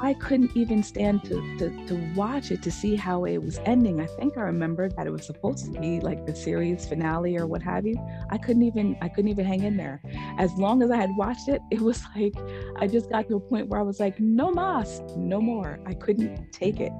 [0.03, 4.01] I couldn't even stand to, to, to watch it to see how it was ending.
[4.01, 7.45] I think I remembered that it was supposed to be like the series finale or
[7.45, 7.95] what have you.
[8.31, 10.01] I couldn't even I couldn't even hang in there.
[10.39, 12.33] As long as I had watched it, it was like
[12.79, 15.79] I just got to a point where I was like, no mas, no more.
[15.85, 16.91] I couldn't take it.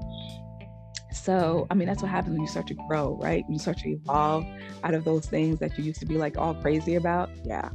[1.12, 3.44] So, I mean, that's what happens when you start to grow, right?
[3.50, 4.46] You start to evolve
[4.84, 7.30] out of those things that you used to be like all crazy about.
[7.44, 7.70] Yeah.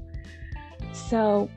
[0.93, 1.51] So,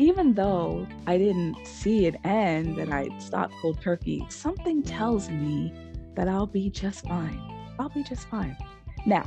[0.00, 5.74] even though I didn't see it end and I stopped cold turkey, something tells me
[6.14, 7.38] that I'll be just fine.
[7.78, 8.56] I'll be just fine.
[9.04, 9.26] Now,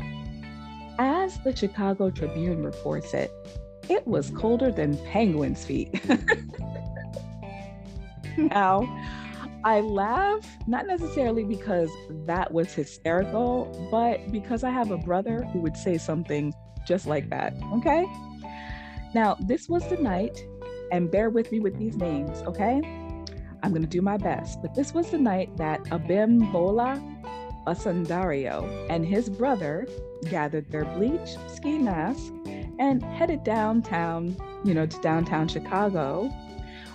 [0.98, 3.32] as the Chicago Tribune reports it,
[3.88, 6.04] it was colder than penguins' feet.
[8.38, 8.82] now,
[9.64, 11.92] I laugh, not necessarily because
[12.26, 16.52] that was hysterical, but because I have a brother who would say something
[16.88, 17.54] just like that.
[17.74, 18.08] Okay.
[19.14, 20.44] Now, this was the night
[20.94, 22.80] and bear with me with these names, okay?
[23.64, 24.62] I'm going to do my best.
[24.62, 27.02] But this was the night that Abimbola
[27.66, 29.88] Osundairo and his brother
[30.30, 32.32] gathered their bleach ski mask
[32.78, 36.30] and headed downtown, you know, to downtown Chicago,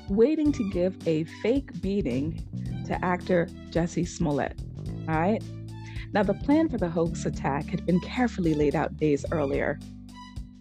[0.09, 2.41] waiting to give a fake beating
[2.87, 4.61] to actor Jussie Smollett.
[5.09, 5.43] All right.
[6.13, 9.79] Now, the plan for the hoax attack had been carefully laid out days earlier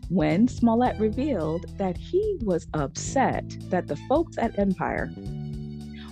[0.09, 5.11] when Smollett revealed that he was upset that the folks at Empire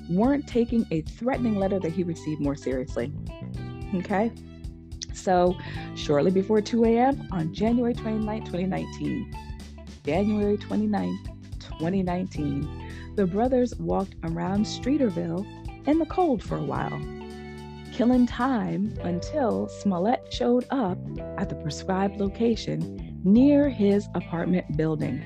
[0.10, 3.12] weren't taking a threatening letter that he received more seriously.
[3.96, 4.32] Okay?
[5.14, 5.58] So,
[5.96, 7.28] shortly before 2 a.m.
[7.32, 9.36] on January 29, 2019,
[10.06, 11.20] January 29,
[11.60, 17.00] 2019, the brothers walked around Streeterville in the cold for a while,
[17.94, 20.98] killing time until Smollett showed up
[21.38, 25.22] at the prescribed location near his apartment building.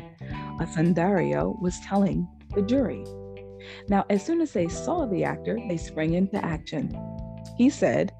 [0.59, 3.03] Osundairo was telling the jury.
[3.89, 6.95] Now, as soon as they saw the actor, they sprang into action.
[7.57, 8.11] He said,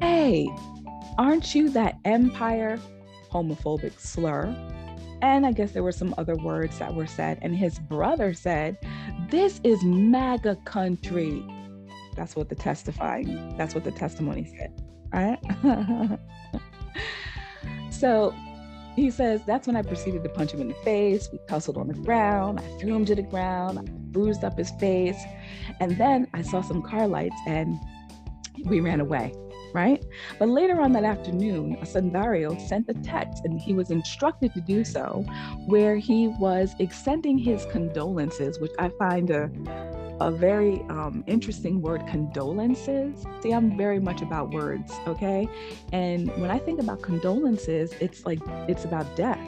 [0.00, 0.48] Hey,
[1.18, 2.78] aren't you that empire
[3.32, 4.54] homophobic slur?
[5.22, 7.38] And I guess there were some other words that were said.
[7.42, 8.76] And his brother said,
[9.30, 11.44] This is MAGA country.
[12.16, 14.72] That's what the testifying, that's what the testimony said.
[15.12, 16.18] All right.
[17.90, 18.34] so
[18.96, 21.28] he says, That's when I proceeded to punch him in the face.
[21.32, 22.60] We tussled on the ground.
[22.60, 23.78] I threw him to the ground.
[23.78, 25.20] I bruised up his face.
[25.80, 27.78] And then I saw some car lights and
[28.64, 29.32] we ran away,
[29.72, 30.04] right?
[30.38, 34.84] But later on that afternoon, Osundairo sent a text and he was instructed to do
[34.84, 35.24] so,
[35.66, 39.50] where he was extending his condolences, which I find a
[40.20, 43.24] a very um, interesting word, condolences.
[43.42, 45.48] See, I'm very much about words, okay?
[45.92, 49.40] And when I think about condolences, it's like it's about death,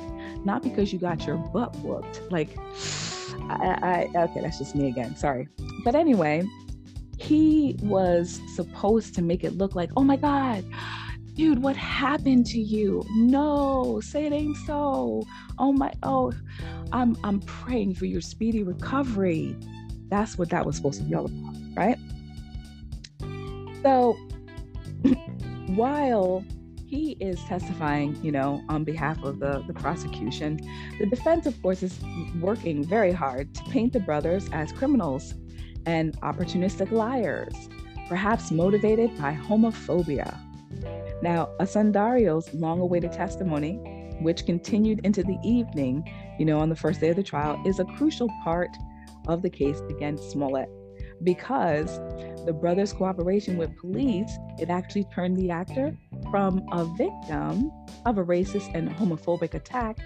[0.45, 2.23] not because you got your butt whooped.
[2.31, 2.57] Like,
[3.51, 5.15] I, I okay, that's just me again.
[5.17, 5.47] Sorry,
[5.85, 6.43] but anyway,
[7.19, 10.65] he was supposed to make it look like, oh my God,
[11.35, 13.05] dude, what happened to you?
[13.11, 15.23] No, say it ain't so.
[15.59, 16.33] Oh my, oh,
[16.93, 19.57] I'm I'm praying for your speedy recovery.
[20.13, 21.99] That's what that was supposed to be all about, right?
[23.83, 24.15] So
[25.69, 26.45] while
[26.87, 30.61] he is testifying, you know, on behalf of the, the prosecution,
[30.99, 31.99] the defense, of course, is
[32.43, 35.33] working very hard to paint the brothers as criminals
[35.87, 37.55] and opportunistic liars,
[38.07, 40.39] perhaps motivated by homophobia.
[41.23, 43.77] Now, Osundairo's long awaited testimony,
[44.21, 46.07] which continued into the evening,
[46.39, 48.77] you know, on the first day of the trial, is a crucial part
[49.29, 50.69] of the case against Smollett
[51.23, 51.99] because
[52.45, 55.97] the brothers' cooperation with police, it actually turned the actor
[56.31, 57.71] from a victim
[58.07, 59.99] of a racist and homophobic attack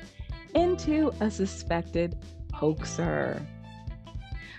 [0.55, 2.17] into a suspected
[2.53, 3.45] hoaxer.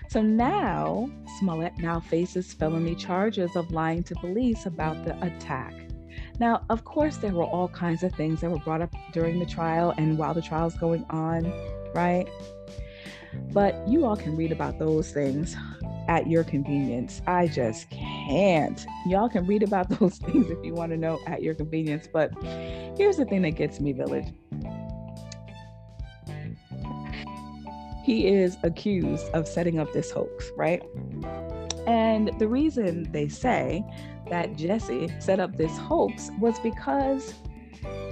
[0.08, 5.74] So now, Smollett now faces felony charges of lying to police about the attack.
[6.40, 9.46] Now, of course, there were all kinds of things that were brought up during the
[9.46, 11.52] trial and while the trial's going on,
[11.94, 12.28] right?
[13.52, 15.56] But you all can read about those things
[16.08, 17.20] at your convenience.
[17.26, 18.84] I just can't.
[19.06, 22.08] Y'all can read about those things if you want to know at your convenience.
[22.12, 22.32] But
[22.96, 24.26] here's the thing that gets me, Village
[28.08, 30.82] he is accused of setting up this hoax, right?
[31.86, 33.84] And the reason they say
[34.30, 37.34] that Jussie set up this hoax was because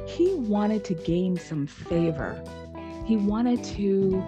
[0.06, 2.38] he wanted to gain some favor.
[3.06, 4.22] He wanted to,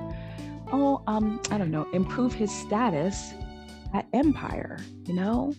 [0.73, 3.33] oh, um, I don't know, improve his status
[3.95, 5.55] at Empire, you know?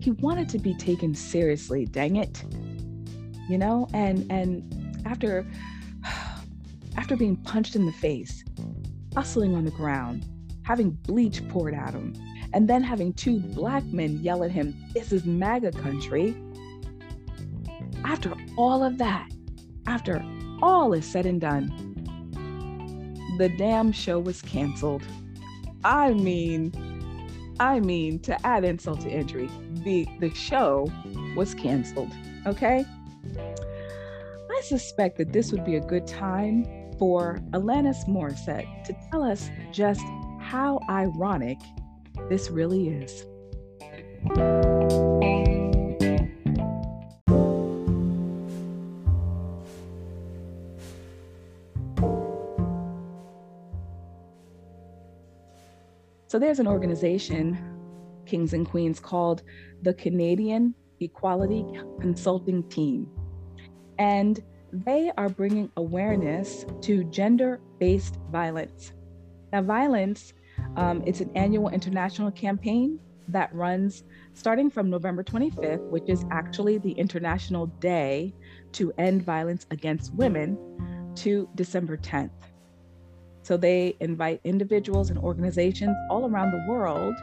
[0.00, 2.42] He wanted to be taken seriously, dang it.
[3.48, 5.46] You know, and and after
[6.96, 8.44] after being punched in the face,
[9.14, 10.26] hustling on the ground,
[10.62, 12.14] having bleach poured at him,
[12.52, 16.36] and then having two black men yell at him, This is MAGA country.
[18.04, 19.28] After all of that,
[19.86, 20.24] after
[20.62, 21.85] all is said and done,
[23.38, 25.02] the damn show was canceled.
[25.84, 26.72] I mean,
[27.60, 29.48] I mean, to add insult to injury,
[29.84, 30.90] the, the show
[31.36, 32.12] was canceled.
[32.46, 32.84] Okay?
[33.36, 36.64] I suspect that this would be a good time
[36.98, 40.04] for Alanis Morissette to tell us just
[40.40, 41.58] how ironic
[42.28, 43.26] this really is.
[56.28, 57.56] So there's an organization,
[58.26, 59.42] Kings and Queens, called
[59.82, 61.64] the Canadian Equality
[62.00, 63.08] Consulting Team.
[63.98, 68.92] And they are bringing awareness to gender based violence.
[69.52, 70.32] Now, violence,
[70.76, 72.98] um, it's an annual international campaign
[73.28, 74.04] that runs
[74.34, 78.34] starting from November 25th, which is actually the International Day
[78.72, 80.58] to End Violence Against Women,
[81.16, 82.30] to December 10th.
[83.46, 87.14] So they invite individuals and organizations all around the world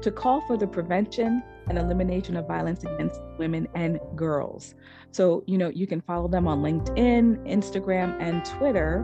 [0.00, 4.74] to call for the prevention and elimination of violence against women and girls.
[5.10, 9.02] So, you know, you can follow them on LinkedIn, Instagram, and Twitter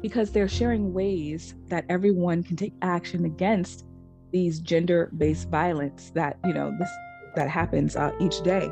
[0.00, 3.84] because they're sharing ways that everyone can take action against
[4.32, 6.90] these gender-based violence that, you know, this
[7.34, 8.70] that happens uh, each day.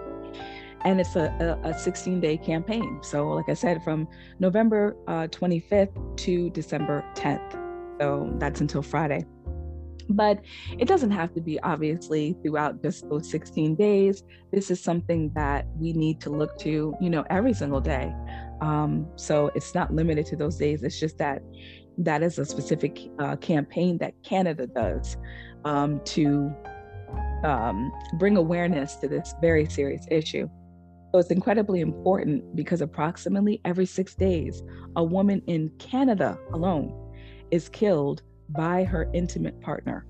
[0.85, 3.01] And it's a, a, a 16 day campaign.
[3.03, 4.07] So, like I said, from
[4.39, 7.61] November uh, 25th to December 10th.
[8.01, 9.25] So that's until Friday.
[10.11, 10.41] But
[10.79, 14.23] it doesn't have to be obviously throughout just those 16 days.
[14.53, 18.15] This is something that we need to look to, you know, every single day.
[18.61, 20.83] Um, so it's not limited to those days.
[20.83, 21.43] It's just that
[21.99, 25.17] that is a specific uh, campaign that Canada does
[25.65, 26.53] um, to
[27.45, 30.49] um, bring awareness to this very serious issue.
[31.15, 34.65] So it's incredibly important because approximately every six days,
[34.97, 36.93] a woman in Canada alone
[37.53, 40.07] is killed by her intimate partner.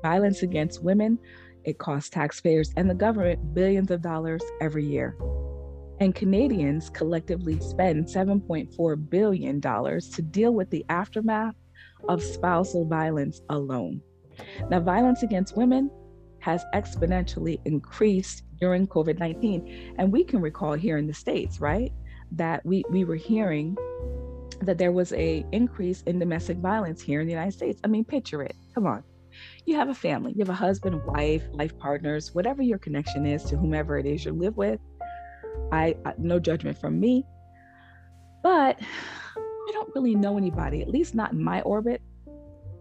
[0.00, 1.18] Violence against women,
[1.64, 5.16] it costs taxpayers and the government billions of dollars every year.
[5.98, 11.56] And Canadians collectively spend $7.4 billion to deal with the aftermath
[12.08, 14.00] of spousal violence alone.
[14.70, 15.90] Now, violence against women
[16.38, 19.94] has exponentially increased during COVID 19.
[19.98, 21.92] And we can recall here in the States, right,
[22.32, 23.76] that we, we were hearing
[24.62, 27.80] that there was a increase in domestic violence here in the United States.
[27.84, 28.56] I mean, picture it.
[28.74, 29.04] Come on.
[29.66, 33.44] you have a family, you have a husband, wife, life partners, whatever your connection is
[33.44, 34.80] to whomever it is you live with.
[35.72, 37.24] I, I no judgment from me,
[38.42, 38.78] but
[39.36, 42.00] I don't really know anybody, at least not in my orbit.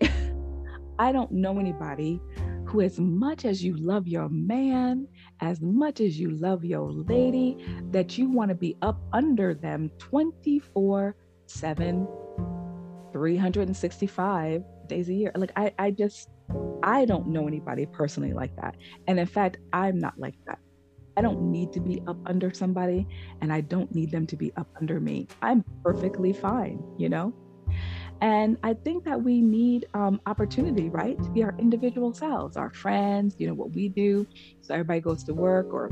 [0.99, 2.21] I don't know anybody
[2.65, 5.07] who, as much as you love your man,
[5.41, 7.57] as much as you love your lady,
[7.91, 11.15] that you want to be up under them 24
[11.47, 12.07] 7,
[13.13, 15.31] 365 days a year.
[15.35, 16.29] Like, I, I just,
[16.83, 18.75] I don't know anybody personally like that.
[19.07, 20.59] And in fact, I'm not like that.
[21.17, 23.07] I don't need to be up under somebody
[23.41, 25.27] and I don't need them to be up under me.
[25.41, 27.33] I'm perfectly fine, you know?
[28.21, 31.21] And I think that we need um, opportunity, right?
[31.21, 34.25] To be our individual selves, our friends, you know, what we do.
[34.61, 35.89] So everybody goes to work or,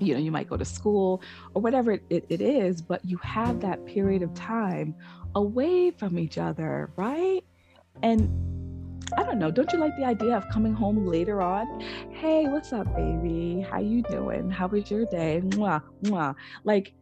[0.00, 1.22] you know, you might go to school
[1.54, 4.94] or whatever it, it, is, but you have that period of time
[5.34, 7.44] away from each other, right?
[8.02, 8.28] And
[9.16, 11.80] I don't know, don't you like the idea of coming home later on?
[12.10, 13.64] Hey, what's up, baby?
[13.70, 14.50] How you doing?
[14.50, 15.42] How was your day?
[15.44, 16.34] Mwah, mwah.
[16.64, 16.94] Like,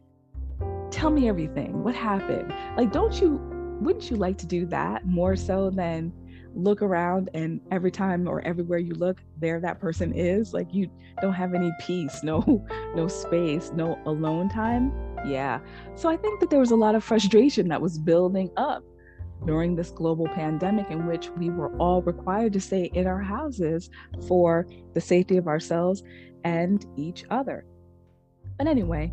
[0.91, 1.83] tell me everything.
[1.83, 2.53] What happened?
[2.77, 3.39] Like, don't you
[3.81, 6.13] wouldn't you like to do that more so than
[6.53, 10.53] look around and every time or everywhere you look there that person is?
[10.53, 10.89] Like you
[11.21, 12.65] don't have any peace no
[12.95, 14.93] no space no alone time?
[15.25, 15.59] Yeah.
[15.95, 18.83] So i think that there was a lot of frustration that was building up
[19.45, 23.89] during this global pandemic in which we were all required to stay in our houses
[24.27, 26.03] for the safety of ourselves
[26.43, 27.65] and each other.
[28.59, 29.11] But anyway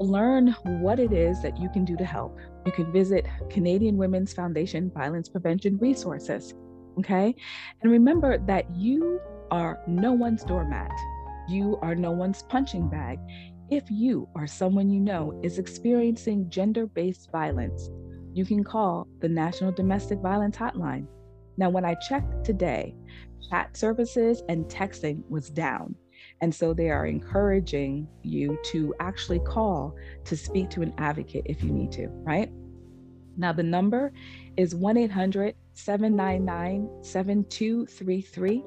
[0.00, 2.38] learn what it is that you can do to help
[2.68, 6.52] you can visit Canadian Women's Foundation Violence Prevention Resources.
[6.98, 7.34] Okay.
[7.80, 10.92] And remember that you are no one's doormat,
[11.48, 13.18] you are no one's punching bag.
[13.70, 17.88] If you or someone you know is experiencing gender based violence,
[18.34, 21.06] you can call the National Domestic Violence Hotline.
[21.56, 22.94] Now, when I checked today,
[23.48, 25.94] chat services and texting was down.
[26.42, 29.94] And so they are encouraging you to actually call
[30.24, 32.50] to speak to an advocate if you need to, right?
[33.38, 34.12] Now, the number
[34.56, 38.64] is 1 800 799 7233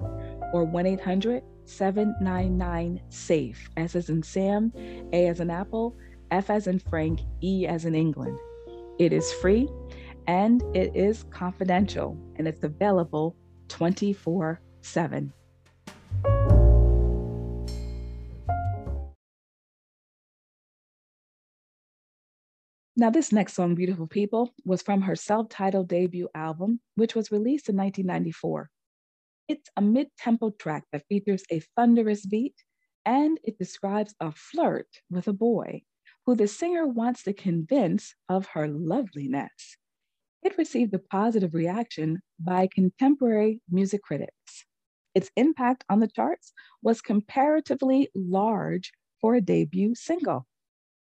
[0.54, 4.72] or 1 800 799 SAFE, S as in Sam,
[5.12, 5.96] A as in Apple,
[6.32, 8.40] F as in Frank, E as in England.
[8.98, 9.70] It is free
[10.28, 13.36] and it is confidential and it's available
[13.68, 15.34] 24 7.
[22.98, 27.32] Now, this next song, Beautiful People, was from her self titled debut album, which was
[27.32, 28.70] released in 1994.
[29.48, 32.56] It's a mid tempo track that features a thunderous beat
[33.06, 35.84] and it describes a flirt with a boy
[36.26, 39.78] who the singer wants to convince of her loveliness.
[40.44, 44.66] It received a positive reaction by contemporary music critics.
[45.16, 50.46] Its impact on the charts was comparatively large for a debut single.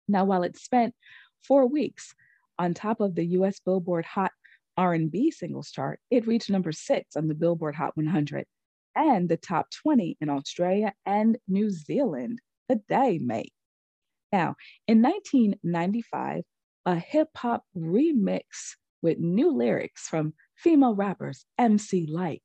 [0.09, 0.95] Now, while it spent
[1.43, 2.15] four weeks.
[2.59, 4.33] On top of the US Billboard Hot
[4.77, 8.47] R&B singles chart, it reached number 6 on the Billboard Hot 100
[8.95, 13.53] and the top 20 in Australia and New Zealand the day mate.
[14.33, 14.57] Now,
[14.89, 16.43] in 1995,
[16.87, 18.43] a hip hop remix
[19.03, 22.43] with new lyrics from female rappers MC Lyte,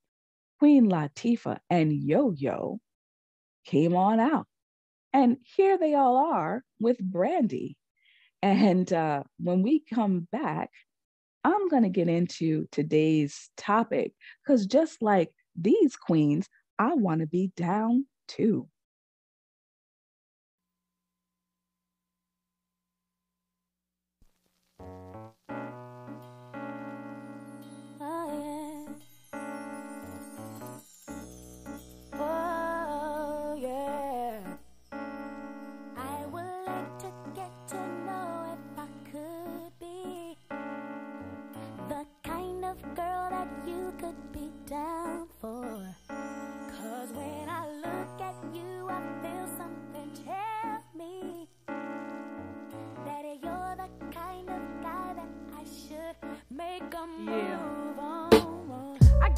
[0.60, 2.80] Queen Latifah, and Yo Yo
[3.66, 4.48] came on out.
[5.14, 7.78] And here they all are with Brandy
[8.42, 10.72] and uh, when we come back,
[11.44, 14.14] I'm going to get into today's topic
[14.46, 18.68] because just like these queens, I want to be down too.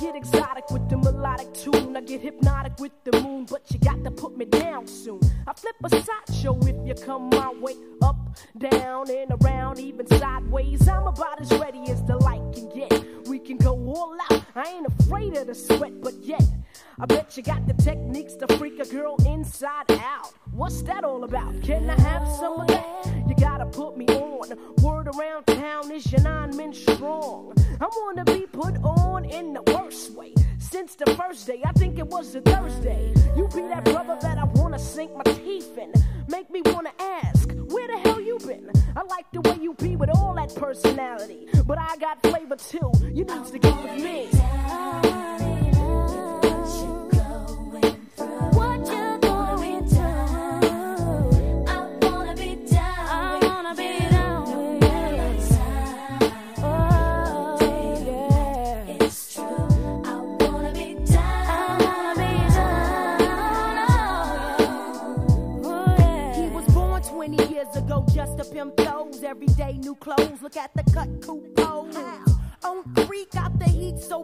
[0.03, 1.95] Get exotic with the melodic tune.
[1.95, 5.21] I get hypnotic with the moon, but you got to put me down soon.
[5.47, 7.75] I flip a sideshow if you come my way.
[8.57, 10.87] Down, and around, even sideways.
[10.87, 13.27] I'm about as ready as the light can get.
[13.27, 14.43] We can go all out.
[14.55, 16.43] I ain't afraid of the sweat, but yet.
[16.99, 20.33] I bet you got the techniques to freak a girl inside out.
[20.51, 21.61] What's that all about?
[21.63, 23.07] Can I have some of that?
[23.27, 24.57] You gotta put me on.
[24.83, 27.53] Word around town is your nine men strong.
[27.81, 30.33] I wanna be put on in the worst way.
[30.59, 33.13] Since the first day, I think it was a Thursday.
[33.35, 35.91] You be that brother that I wanna sink my teeth in.
[36.27, 37.42] Make me wanna ask,
[38.95, 41.47] I like the way you be with all that personality.
[41.65, 42.91] But I got flavor too.
[43.01, 44.29] You need to get with me.
[68.53, 69.23] Pimp toes.
[69.23, 70.41] Every day, new clothes.
[70.41, 71.95] Look at the cut, coupe pose.
[72.63, 74.23] On three, got the heat so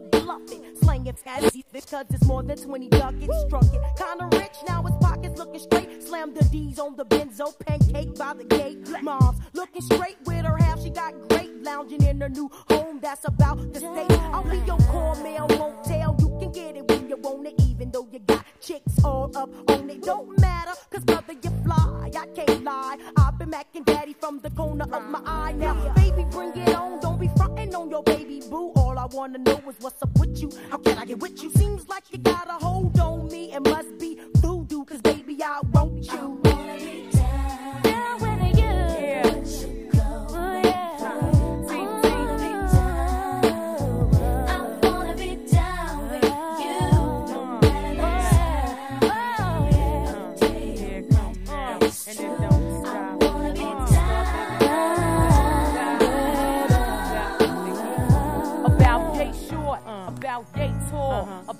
[0.89, 0.99] bluffy.
[0.99, 3.41] Slanging fancy because it's more than 20 ducats.
[3.45, 3.81] Struck it.
[3.97, 6.03] Kinda rich, now his pockets looking straight.
[6.03, 8.79] Slam the D's on the benzo, pancake by the gate.
[9.01, 11.63] Mom's looking straight with her half, she got great.
[11.63, 14.19] Lounging in her new home, that's about the state.
[14.33, 16.15] I'll be your core mail, won't tell.
[16.19, 19.49] You can get it when you want it, even though you got chicks all up
[19.69, 20.01] on it.
[20.03, 22.11] Don't matter, cause brother, you fly.
[22.17, 22.97] I can't lie.
[23.17, 25.53] I've been macking daddy from the corner of my eye.
[25.53, 26.99] Now, baby, bring it on.
[26.99, 28.78] Don't be frontin' on your baby boo.
[28.99, 30.51] I wanna know is what's up with you.
[30.69, 31.49] How can I get with you?
[31.51, 33.53] Seems like you got a hold on me.
[33.53, 36.48] It must be voodoo, cause baby, I want you.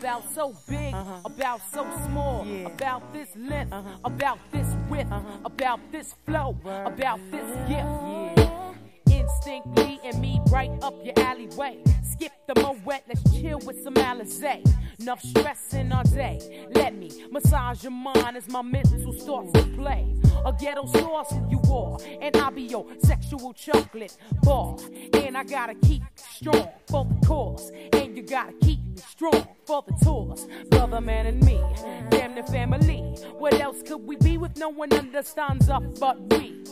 [0.10, 1.22] About so big, uh-huh.
[1.24, 2.66] about so small, yeah.
[2.66, 3.90] about this length, uh-huh.
[4.04, 5.38] about this width, uh-huh.
[5.46, 6.88] about this flow, Word.
[6.88, 7.86] about this gift.
[8.10, 8.74] Yeah.
[9.06, 11.84] Instinctly and me right up your alleyway.
[12.04, 14.66] Skip the moet, let's chill with some Alizé.
[15.00, 16.68] Enough stressing all day.
[16.74, 20.08] Let me massage your mind as my mental starts to play.
[20.44, 24.76] A ghetto sauce you are, and I'll be your sexual chocolate bar.
[25.14, 29.94] And I gotta keep strong for the cause, and you gotta keep strong for the
[30.04, 30.48] tours.
[30.70, 31.62] Brother, man, and me,
[32.10, 33.00] damn the family.
[33.38, 36.64] What else could we be with no one understands us but we?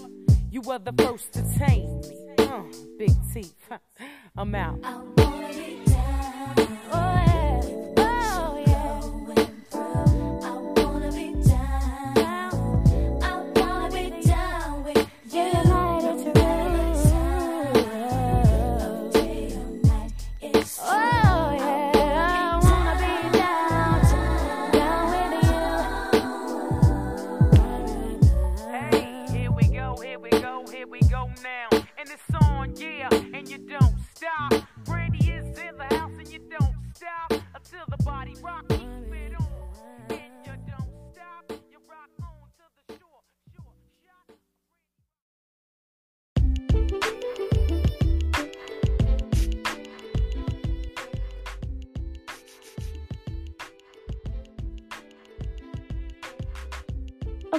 [0.51, 2.35] You were the first to tame me.
[2.39, 2.63] Uh,
[2.97, 3.69] big teeth.
[4.37, 4.79] I'm out.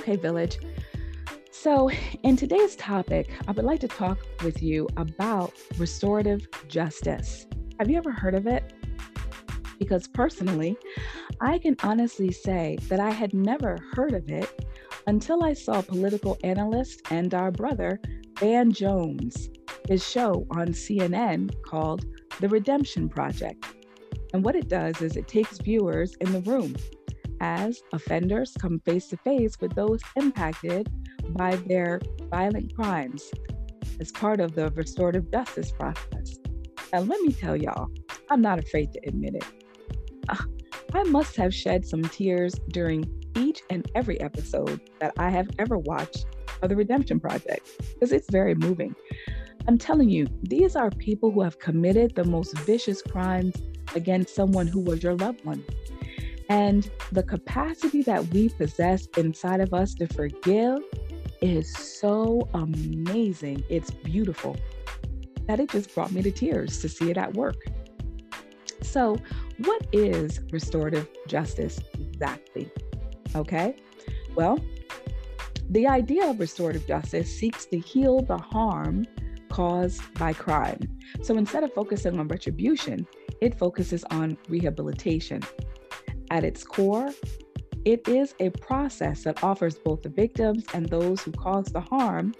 [0.08, 0.58] Okay, Village.
[1.50, 1.90] So,
[2.22, 7.46] in today's topic, I would like to talk with you about restorative justice.
[7.78, 8.72] Have you ever heard of it?
[9.78, 10.78] Because personally,
[11.42, 14.66] I can honestly say that I had never heard of it
[15.06, 18.00] until I saw political analyst and our brother,
[18.38, 19.50] Van Jones,
[19.88, 22.06] his show on CNN called
[22.40, 23.62] The Redemption Project.
[24.32, 26.74] And what it does is it takes viewers in the room
[27.40, 30.88] as offenders come face to face with those impacted
[31.30, 33.30] by their violent crimes
[34.00, 36.38] as part of the restorative justice process.
[36.92, 37.88] And let me tell y'all,
[38.30, 39.44] I'm not afraid to admit it.
[40.28, 40.36] Uh,
[40.94, 43.04] I must have shed some tears during
[43.36, 46.26] each and every episode that I have ever watched
[46.62, 48.94] of the Redemption Project because it's very moving.
[49.66, 53.54] I'm telling you, these are people who have committed the most vicious crimes
[53.94, 55.62] against someone who was your loved one.
[56.48, 60.78] And the capacity that we possess inside of us to forgive
[61.40, 63.64] is so amazing.
[63.68, 64.56] It's beautiful
[65.46, 67.56] that it just brought me to tears to see it at work.
[68.82, 69.16] So,
[69.58, 72.70] what is restorative justice exactly?
[73.34, 73.76] Okay,
[74.34, 74.58] well,
[75.70, 79.04] the idea of restorative justice seeks to heal the harm
[79.50, 80.80] caused by crime.
[81.22, 83.06] So instead of focusing on retribution,
[83.40, 85.42] it focuses on rehabilitation.
[86.30, 87.10] At its core,
[87.84, 92.34] it is a process that offers both the victims and those who caused the harm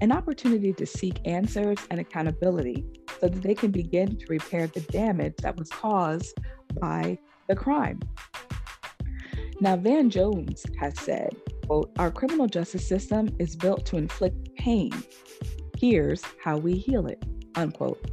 [0.00, 2.84] an opportunity to seek answers and accountability
[3.20, 6.38] so that they can begin to repair the damage that was caused
[6.80, 7.18] by
[7.48, 7.98] the crime.
[9.60, 11.36] Now, Van Jones has said,
[11.66, 14.92] quote, our criminal justice system is built to inflict pain.
[15.78, 17.24] Here's how we heal it,
[17.54, 18.04] unquote.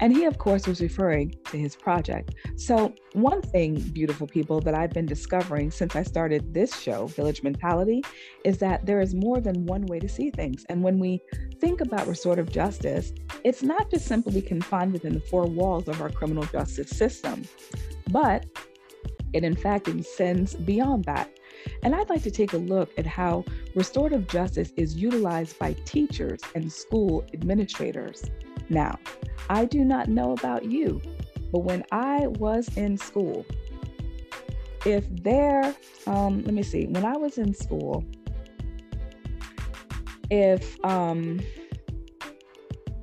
[0.00, 2.34] And he, of course, was referring to his project.
[2.56, 7.42] So, one thing, beautiful people, that I've been discovering since I started this show, Village
[7.42, 8.02] Mentality,
[8.44, 10.64] is that there is more than one way to see things.
[10.68, 11.20] And when we
[11.60, 13.12] think about restorative justice,
[13.44, 17.44] it's not just simply confined within the four walls of our criminal justice system,
[18.10, 18.46] but
[19.32, 21.30] it in fact extends beyond that.
[21.82, 23.44] And I'd like to take a look at how
[23.74, 28.24] restorative justice is utilized by teachers and school administrators.
[28.70, 28.98] Now,
[29.48, 31.02] I do not know about you,
[31.52, 33.44] but when I was in school,
[34.86, 35.74] if there,
[36.06, 38.04] um, let me see, when I was in school,
[40.30, 41.40] if um,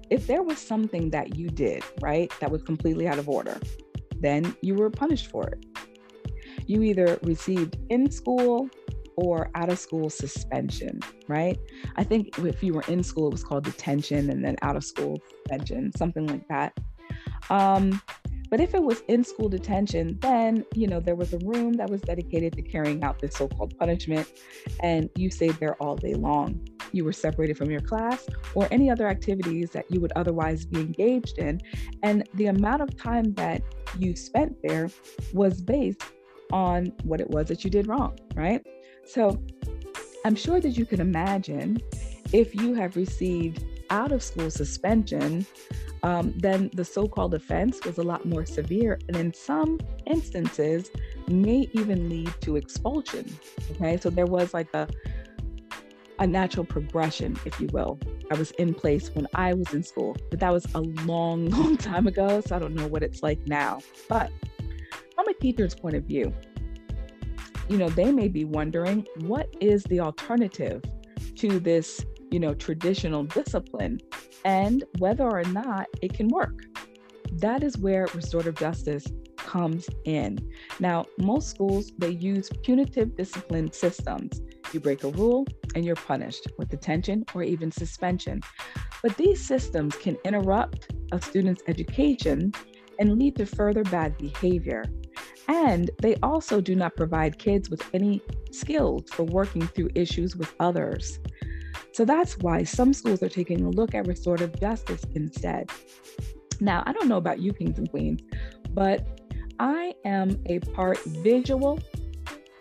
[0.10, 3.60] if there was something that you did right that was completely out of order,
[4.22, 5.66] then you were punished for it.
[6.66, 8.70] You either received in school
[9.18, 11.58] or out of school suspension, right?
[11.96, 14.84] I think if you were in school, it was called detention, and then out of
[14.84, 16.78] school suspension, something like that.
[17.50, 18.02] Um,
[18.50, 21.90] but if it was in school detention, then, you know, there was a room that
[21.90, 24.28] was dedicated to carrying out this so called punishment,
[24.82, 26.66] and you stayed there all day long.
[26.94, 30.80] You were separated from your class or any other activities that you would otherwise be
[30.80, 31.60] engaged in.
[32.04, 33.62] And the amount of time that
[34.00, 34.90] you spent there
[35.34, 36.02] was based
[36.54, 38.66] on what it was that you did wrong, right?
[39.08, 39.42] So
[40.26, 41.82] I'm sure that you can imagine
[42.34, 45.46] if you have received out of school suspension,
[46.04, 49.00] um, then the so called offense was a lot more severe.
[49.08, 50.92] And in some instances,
[51.28, 53.26] may even lead to expulsion.
[53.72, 53.98] Okay.
[53.98, 54.88] So there was like a,
[56.20, 58.00] a natural progression, if you will.
[58.30, 61.78] I was in place when I was in school, but that was a long, long
[61.78, 62.42] time ago.
[62.46, 63.80] So I don't know what it's like now.
[64.10, 64.32] But
[65.16, 66.34] from a teacher's point of view,
[67.70, 70.82] you know, they may be wondering what is the alternative
[71.36, 74.00] to this, you know, traditional discipline
[74.46, 76.64] and whether or not it can work.
[77.34, 79.06] That is where restorative justice
[79.36, 80.38] comes in.
[80.80, 84.42] Now, most schools they use punitive discipline systems.
[84.74, 85.46] You break a rule
[85.76, 88.42] and you're punished with detention or even suspension.
[89.02, 92.52] But these systems can interrupt a student's education
[93.00, 94.84] and lead to further bad behavior.
[95.48, 100.54] And they also do not provide kids with any skills for working through issues with
[100.60, 101.20] others.
[101.94, 105.72] So that's why some schools are taking a look at restorative justice instead.
[106.60, 108.22] Now, I don't know about you, kings and queens,
[108.72, 109.06] but
[109.60, 111.80] I am a part visual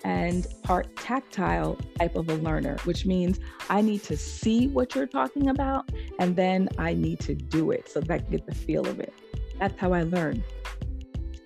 [0.05, 5.07] and part tactile type of a learner, which means I need to see what you're
[5.07, 8.55] talking about and then I need to do it so that I can get the
[8.55, 9.13] feel of it.
[9.59, 10.45] That's how I learn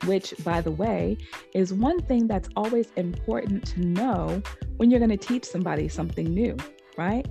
[0.04, 1.16] which, by the way,
[1.54, 4.42] is one thing that's always important to know
[4.76, 6.56] when you're going to teach somebody something new,
[6.96, 7.26] right?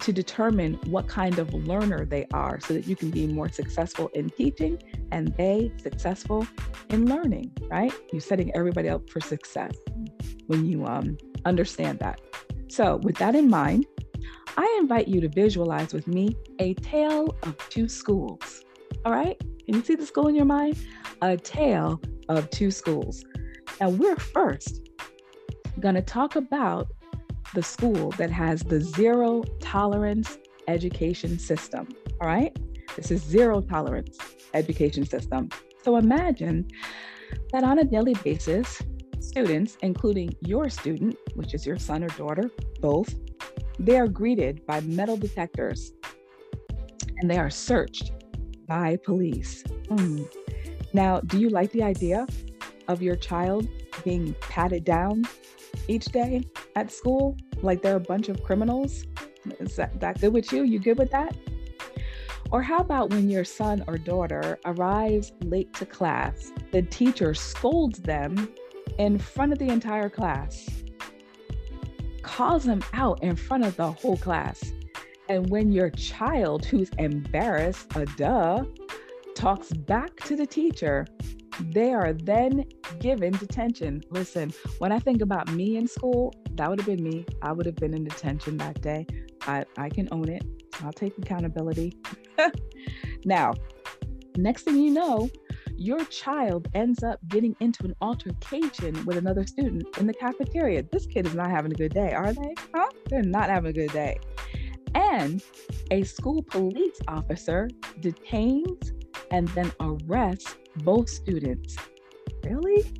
[0.00, 4.08] To determine what kind of learner they are so that you can be more successful
[4.14, 4.82] in teaching
[5.12, 6.46] and they successful
[6.88, 7.92] in learning, right?
[8.12, 9.76] You're setting everybody up for success
[10.46, 12.20] when you um, understand that.
[12.68, 13.86] So, with that in mind,
[14.56, 18.64] I invite you to visualize with me a tale of two schools.
[19.04, 19.40] All right?
[19.70, 20.76] Can you see the school in your mind?
[21.22, 23.24] A tale of two schools.
[23.80, 24.90] Now, we're first
[25.78, 26.88] going to talk about
[27.54, 31.86] the school that has the zero tolerance education system.
[32.20, 32.52] All right?
[32.96, 34.18] This is zero tolerance
[34.54, 35.50] education system.
[35.84, 36.66] So imagine
[37.52, 38.82] that on a daily basis,
[39.20, 42.50] students, including your student, which is your son or daughter,
[42.80, 43.14] both,
[43.78, 45.92] they are greeted by metal detectors
[47.18, 48.10] and they are searched
[48.70, 49.64] by police.
[49.88, 50.32] Mm.
[50.92, 52.24] Now, do you like the idea
[52.86, 53.66] of your child
[54.04, 55.24] being patted down
[55.88, 56.44] each day
[56.76, 59.06] at school like they're a bunch of criminals?
[59.58, 60.62] Is that, that good with you?
[60.62, 61.36] You good with that?
[62.52, 67.98] Or how about when your son or daughter arrives late to class, the teacher scolds
[67.98, 68.54] them
[68.98, 70.68] in front of the entire class,
[72.22, 74.72] calls them out in front of the whole class.
[75.30, 78.64] And when your child, who's embarrassed, a duh,
[79.36, 81.06] talks back to the teacher,
[81.72, 82.64] they are then
[82.98, 84.02] given detention.
[84.10, 87.24] Listen, when I think about me in school, that would have been me.
[87.42, 89.06] I would have been in detention that day.
[89.42, 90.44] I, I can own it.
[90.82, 91.96] I'll take accountability.
[93.24, 93.54] now,
[94.36, 95.30] next thing you know,
[95.76, 100.82] your child ends up getting into an altercation with another student in the cafeteria.
[100.90, 102.54] This kid is not having a good day, are they?
[102.74, 102.88] Huh?
[103.08, 104.18] They're not having a good day.
[104.94, 105.42] And
[105.90, 107.68] a school police officer
[108.00, 108.92] detains
[109.30, 111.76] and then arrests both students.
[112.44, 112.92] Really?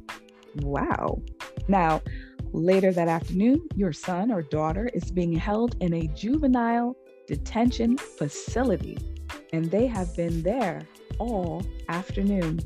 [0.56, 1.22] Wow.
[1.68, 2.02] Now,
[2.52, 8.98] later that afternoon, your son or daughter is being held in a juvenile detention facility,
[9.52, 10.82] and they have been there
[11.18, 12.60] all afternoon.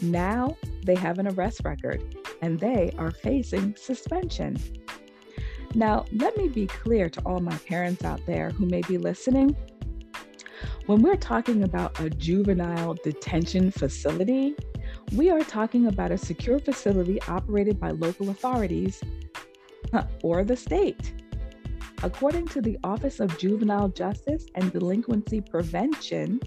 [0.00, 4.56] Now they have an arrest record and they are facing suspension.
[5.74, 9.56] Now, let me be clear to all my parents out there who may be listening.
[10.86, 14.56] When we're talking about a juvenile detention facility,
[15.14, 19.00] we are talking about a secure facility operated by local authorities
[20.24, 21.14] or the state.
[22.02, 26.40] According to the Office of Juvenile Justice and Delinquency Prevention,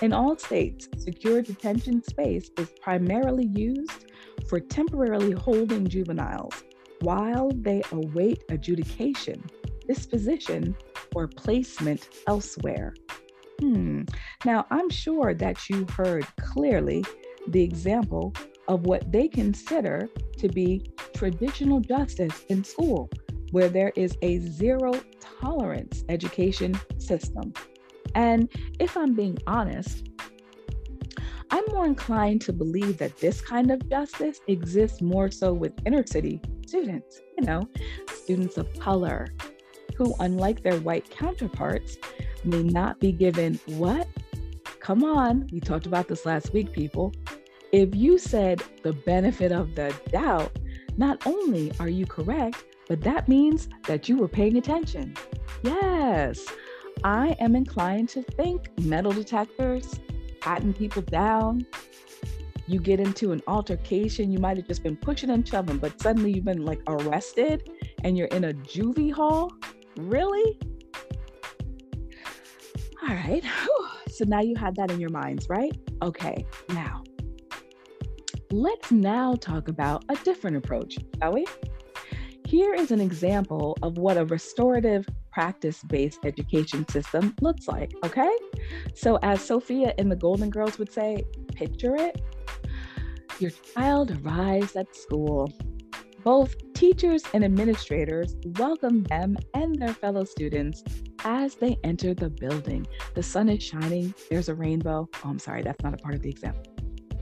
[0.00, 4.06] in all states, secure detention space is primarily used
[4.48, 6.64] for temporarily holding juveniles
[7.00, 9.44] while they await adjudication,
[9.86, 10.76] disposition,
[11.14, 12.94] or placement elsewhere.
[13.60, 14.02] Hmm.
[14.44, 17.04] Now, I'm sure that you heard clearly
[17.48, 18.32] the example
[18.68, 23.10] of what they consider to be traditional justice in school,
[23.50, 24.92] where there is a zero
[25.40, 27.52] tolerance education system.
[28.14, 28.48] And
[28.78, 30.08] if I'm being honest,
[31.50, 36.06] I'm more inclined to believe that this kind of justice exists more so with inner
[36.06, 37.68] city students, you know,
[38.08, 39.28] students of color,
[39.96, 41.96] who, unlike their white counterparts,
[42.44, 44.08] may not be given what?
[44.78, 47.12] Come on, we talked about this last week, people.
[47.72, 50.56] If you said the benefit of the doubt,
[50.96, 55.14] not only are you correct, but that means that you were paying attention.
[55.62, 56.46] Yes,
[57.04, 60.00] I am inclined to think metal detectors,
[60.40, 61.66] patting people down.
[62.66, 66.32] You get into an altercation, you might have just been pushing and shoving, but suddenly
[66.32, 67.68] you've been like arrested
[68.04, 69.52] and you're in a juvie hall.
[69.96, 70.58] Really?
[73.02, 73.42] All right.
[74.08, 75.72] So now you had that in your minds, right?
[76.02, 76.46] Okay.
[76.68, 77.02] Now,
[78.52, 81.46] let's now talk about a different approach, shall we?
[82.50, 87.92] Here is an example of what a restorative practice based education system looks like.
[88.04, 88.36] Okay.
[88.92, 91.24] So, as Sophia in the Golden Girls would say,
[91.54, 92.20] picture it.
[93.38, 95.52] Your child arrives at school.
[96.24, 100.82] Both teachers and administrators welcome them and their fellow students
[101.22, 102.84] as they enter the building.
[103.14, 105.08] The sun is shining, there's a rainbow.
[105.24, 106.64] Oh, I'm sorry, that's not a part of the example.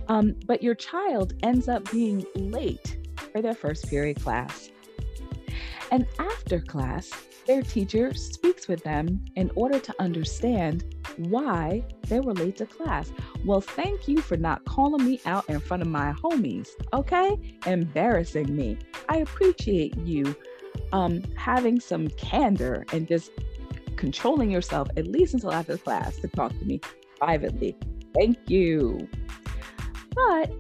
[0.09, 2.97] Um, but your child ends up being late
[3.31, 4.71] for their first period class.
[5.91, 7.11] And after class,
[7.47, 13.11] their teacher speaks with them in order to understand why they were late to class.
[13.45, 17.39] Well, thank you for not calling me out in front of my homies, okay?
[17.67, 18.79] Embarrassing me.
[19.09, 20.37] I appreciate you
[20.93, 23.31] um, having some candor and just
[23.97, 26.81] controlling yourself at least until after class to talk to me
[27.19, 27.77] privately.
[28.15, 29.09] Thank you.
[30.15, 30.53] But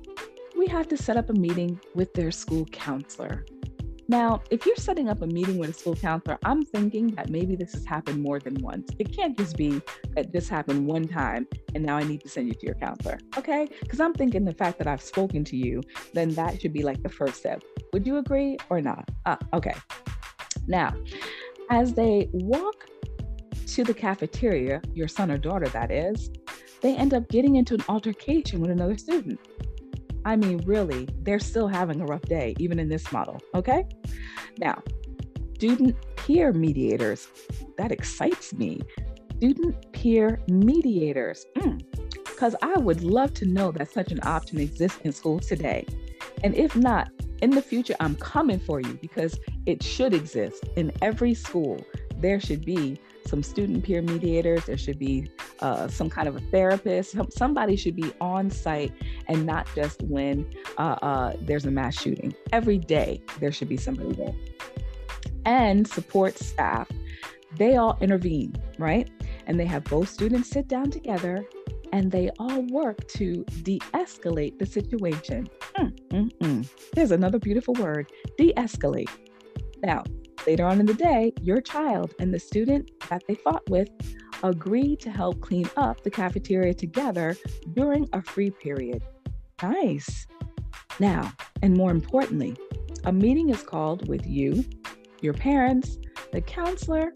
[0.56, 3.44] we have to set up a meeting with their school counselor.
[4.10, 7.56] Now, if you're setting up a meeting with a school counselor, I'm thinking that maybe
[7.56, 8.88] this has happened more than once.
[8.98, 9.82] It can't just be
[10.16, 13.18] that this happened one time and now I need to send you to your counselor.
[13.36, 13.68] Okay?
[13.82, 15.82] Because I'm thinking the fact that I've spoken to you,
[16.14, 17.62] then that should be like the first step.
[17.92, 19.06] Would you agree or not?
[19.26, 19.74] Uh, okay.
[20.66, 20.94] Now,
[21.68, 22.88] as they walk
[23.66, 26.30] to the cafeteria, your son or daughter, that is,
[26.80, 29.38] they end up getting into an altercation with another student.
[30.28, 33.40] I mean, really, they're still having a rough day, even in this model.
[33.54, 33.86] Okay.
[34.58, 34.82] Now,
[35.54, 37.28] student peer mediators,
[37.78, 38.82] that excites me.
[39.38, 44.98] Student peer mediators, because mm, I would love to know that such an option exists
[45.02, 45.86] in schools today.
[46.44, 47.10] And if not,
[47.40, 51.82] in the future, I'm coming for you because it should exist in every school.
[52.18, 54.64] There should be some student peer mediators.
[54.64, 55.30] There should be
[55.60, 57.16] uh, some kind of a therapist.
[57.30, 58.92] Somebody should be on site
[59.26, 62.34] and not just when uh, uh, there's a mass shooting.
[62.52, 64.34] Every day, there should be somebody there.
[65.44, 66.88] And support staff.
[67.56, 69.08] They all intervene, right?
[69.46, 71.44] And they have both students sit down together
[71.92, 75.48] and they all work to de escalate the situation.
[75.78, 76.68] Mm, mm, mm.
[76.94, 79.08] There's another beautiful word de escalate.
[79.82, 80.04] Now,
[80.48, 83.90] Later on in the day, your child and the student that they fought with
[84.42, 87.36] agree to help clean up the cafeteria together
[87.74, 89.02] during a free period.
[89.62, 90.26] Nice.
[91.00, 92.56] Now, and more importantly,
[93.04, 94.64] a meeting is called with you,
[95.20, 95.98] your parents,
[96.32, 97.12] the counselor,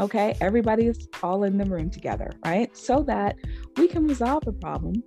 [0.00, 0.36] okay?
[0.40, 2.76] Everybody is all in the room together, right?
[2.76, 3.36] So that
[3.76, 5.04] we can resolve the problem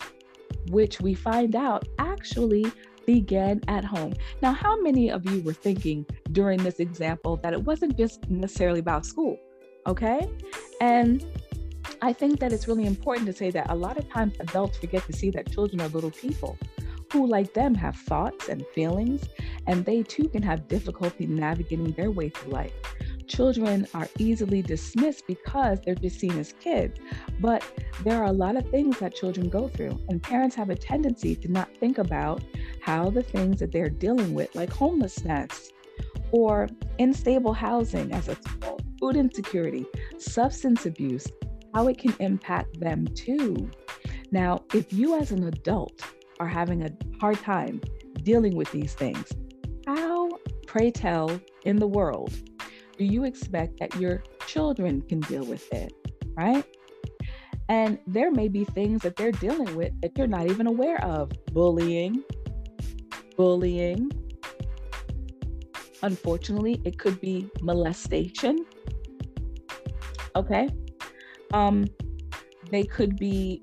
[0.69, 2.71] which we find out actually
[3.05, 4.13] began at home.
[4.41, 8.79] Now, how many of you were thinking during this example that it wasn't just necessarily
[8.79, 9.37] about school?
[9.87, 10.29] Okay.
[10.81, 11.25] And
[12.01, 15.05] I think that it's really important to say that a lot of times adults forget
[15.05, 16.57] to see that children are little people
[17.11, 19.23] who, like them, have thoughts and feelings,
[19.67, 22.73] and they too can have difficulty navigating their way through life.
[23.27, 26.99] Children are easily dismissed because they're just seen as kids,
[27.39, 27.63] but
[28.03, 31.35] there are a lot of things that children go through, and parents have a tendency
[31.35, 32.43] to not think about
[32.81, 35.71] how the things that they're dealing with, like homelessness
[36.31, 36.67] or
[36.99, 38.35] unstable housing, as a
[38.99, 39.85] food insecurity,
[40.17, 41.27] substance abuse,
[41.73, 43.69] how it can impact them too.
[44.31, 46.01] Now, if you as an adult
[46.39, 47.81] are having a hard time
[48.23, 49.31] dealing with these things,
[49.87, 50.29] how,
[50.67, 52.33] pray tell, in the world
[52.97, 55.93] do you expect that your children can deal with it,
[56.35, 56.63] right?
[57.67, 61.31] And there may be things that they're dealing with that you're not even aware of
[61.51, 62.23] bullying,
[63.35, 64.11] bullying.
[66.03, 68.65] Unfortunately, it could be molestation.
[70.35, 70.69] Okay.
[71.53, 71.85] Um,
[72.69, 73.61] they could be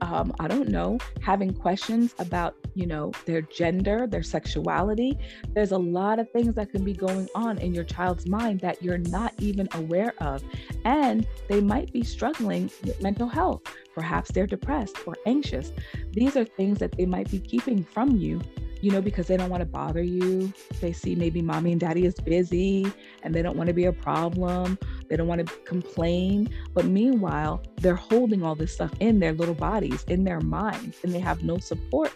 [0.00, 5.18] um, I don't know, having questions about, you know, their gender, their sexuality.
[5.54, 8.82] There's a lot of things that can be going on in your child's mind that
[8.82, 10.42] you're not even aware of.
[10.84, 13.62] And they might be struggling with mental health.
[13.94, 15.72] Perhaps they're depressed or anxious.
[16.12, 18.40] These are things that they might be keeping from you
[18.80, 20.52] you know, because they don't want to bother you.
[20.80, 22.90] They see maybe mommy and daddy is busy
[23.22, 24.78] and they don't want to be a problem.
[25.08, 26.48] They don't want to complain.
[26.72, 31.12] But meanwhile, they're holding all this stuff in their little bodies, in their minds, and
[31.12, 32.12] they have no support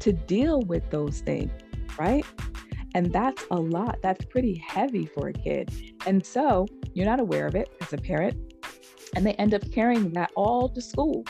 [0.00, 1.50] to deal with those things,
[1.98, 2.24] right?
[2.94, 3.98] And that's a lot.
[4.02, 5.70] That's pretty heavy for a kid.
[6.06, 8.54] And so you're not aware of it as a parent.
[9.14, 11.24] And they end up carrying that all to school.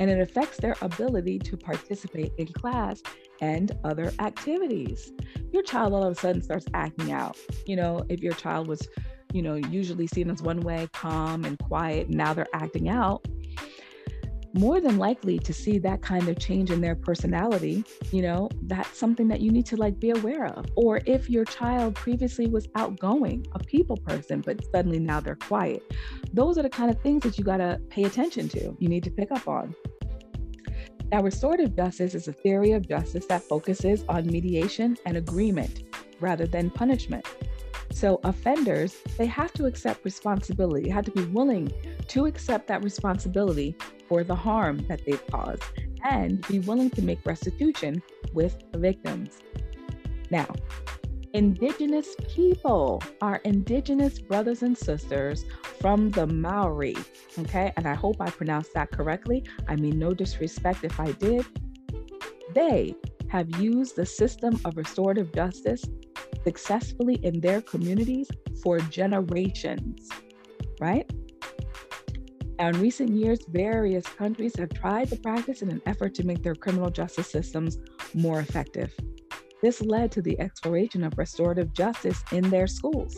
[0.00, 3.02] And it affects their ability to participate in class
[3.40, 5.12] and other activities.
[5.52, 7.36] Your child all of a sudden starts acting out.
[7.66, 8.88] You know, if your child was
[9.32, 13.26] you know, usually seen as one way, calm and quiet, now they're acting out,
[14.54, 18.98] more than likely to see that kind of change in their personality, you know, that's
[18.98, 20.66] something that you need to like be aware of.
[20.76, 25.82] Or if your child previously was outgoing, a people person, but suddenly now they're quiet,
[26.32, 29.04] those are the kind of things that you got to pay attention to, you need
[29.04, 29.74] to pick up on.
[31.10, 35.82] Now, restorative justice is a theory of justice that focuses on mediation and agreement
[36.20, 37.26] rather than punishment.
[37.92, 40.84] So offenders, they have to accept responsibility.
[40.84, 41.72] They have to be willing
[42.08, 43.76] to accept that responsibility
[44.08, 45.62] for the harm that they've caused
[46.04, 48.02] and be willing to make restitution
[48.32, 49.38] with the victims.
[50.30, 50.48] Now,
[51.34, 55.44] Indigenous people, our Indigenous brothers and sisters
[55.80, 56.96] from the Maori,
[57.38, 59.44] okay, and I hope I pronounced that correctly.
[59.68, 61.46] I mean, no disrespect if I did.
[62.54, 62.94] They
[63.28, 65.84] have used the system of restorative justice
[66.44, 68.28] successfully in their communities
[68.62, 70.08] for generations,
[70.80, 71.10] right?
[72.58, 76.42] Now, in recent years, various countries have tried the practice in an effort to make
[76.42, 77.78] their criminal justice systems
[78.14, 78.94] more effective.
[79.62, 83.16] This led to the exploration of restorative justice in their schools,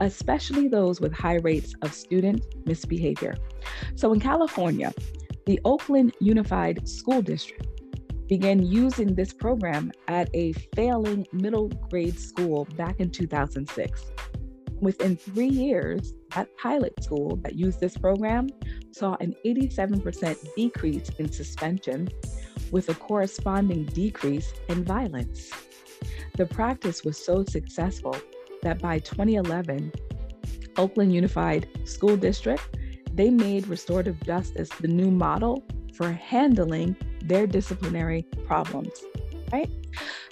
[0.00, 3.36] especially those with high rates of student misbehavior.
[3.96, 4.92] So, in California,
[5.46, 7.66] the Oakland Unified School District
[8.28, 14.04] began using this program at a failing middle grade school back in 2006.
[14.80, 18.48] Within three years, that pilot school that used this program
[18.92, 22.08] saw an 87% decrease in suspension
[22.70, 25.50] with a corresponding decrease in violence.
[26.36, 28.16] The practice was so successful
[28.62, 29.90] that by 2011,
[30.76, 32.62] Oakland Unified School District,
[33.12, 35.64] they made restorative justice the new model
[35.94, 36.94] for handling
[37.28, 38.90] their disciplinary problems,
[39.52, 39.70] right?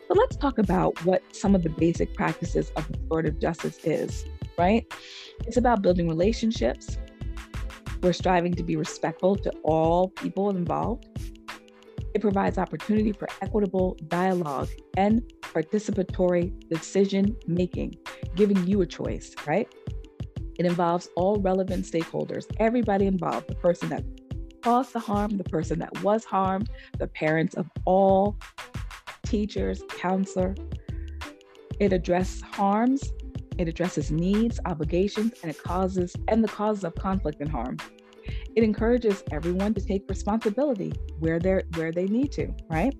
[0.08, 4.24] But let's talk about what some of the basic practices of restorative justice is,
[4.56, 4.86] right?
[5.46, 6.98] It's about building relationships.
[8.02, 11.06] We're striving to be respectful to all people involved.
[12.14, 17.96] It provides opportunity for equitable dialogue and participatory decision making,
[18.34, 19.68] giving you a choice, right?
[20.58, 24.02] It involves all relevant stakeholders, everybody involved, the person that
[24.66, 26.68] caused the harm, the person that was harmed,
[26.98, 28.36] the parents of all
[29.24, 30.56] teachers, counselor.
[31.78, 33.12] It addresses harms,
[33.58, 37.76] it addresses needs, obligations, and it causes and the causes of conflict and harm.
[38.56, 42.92] It encourages everyone to take responsibility where they're where they need to, right?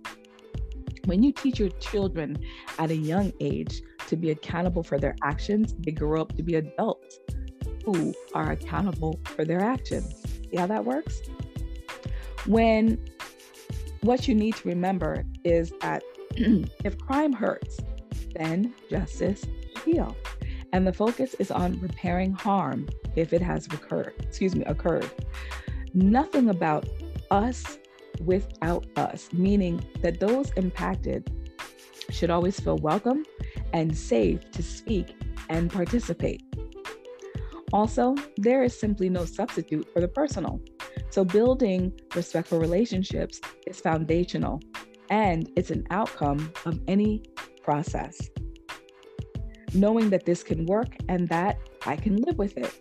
[1.06, 2.36] When you teach your children
[2.78, 6.55] at a young age to be accountable for their actions, they grow up to be
[6.55, 7.18] adults
[7.84, 10.22] who are accountable for their actions.
[10.48, 11.22] See how that works?
[12.47, 12.98] When
[14.02, 16.02] what you need to remember is that
[16.85, 17.81] if crime hurts,
[18.35, 19.44] then justice
[19.85, 20.16] heal.
[20.73, 25.10] And the focus is on repairing harm if it has recurred, excuse me, occurred.
[25.94, 26.86] Nothing about
[27.31, 27.78] us
[28.24, 31.32] without us, meaning that those impacted
[32.10, 33.24] should always feel welcome
[33.73, 35.16] and safe to speak
[35.48, 36.43] and participate.
[37.73, 40.60] Also, there is simply no substitute for the personal.
[41.10, 44.60] So, building respectful relationships is foundational
[45.10, 47.22] and it's an outcome of any
[47.62, 48.28] process.
[49.74, 52.72] Knowing that this can work and that I can live with it.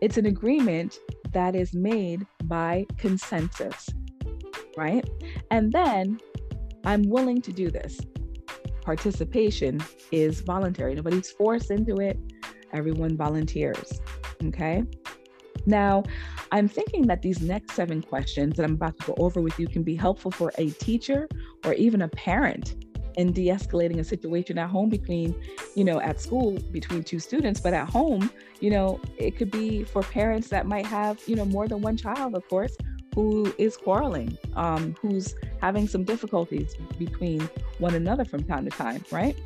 [0.00, 0.98] It's an agreement
[1.32, 3.88] that is made by consensus,
[4.76, 5.08] right?
[5.50, 6.18] And then
[6.84, 8.00] I'm willing to do this.
[8.82, 9.80] Participation
[10.10, 12.18] is voluntary, nobody's forced into it,
[12.72, 14.00] everyone volunteers.
[14.44, 14.82] Okay.
[15.66, 16.04] Now,
[16.52, 19.68] I'm thinking that these next seven questions that I'm about to go over with you
[19.68, 21.28] can be helpful for a teacher
[21.64, 22.84] or even a parent
[23.16, 25.34] in de-escalating a situation at home between
[25.74, 28.30] you know at school between two students but at home
[28.60, 31.96] you know it could be for parents that might have you know more than one
[31.96, 32.76] child of course
[33.16, 37.40] who is quarreling um, who's having some difficulties between
[37.78, 39.36] one another from time to time right?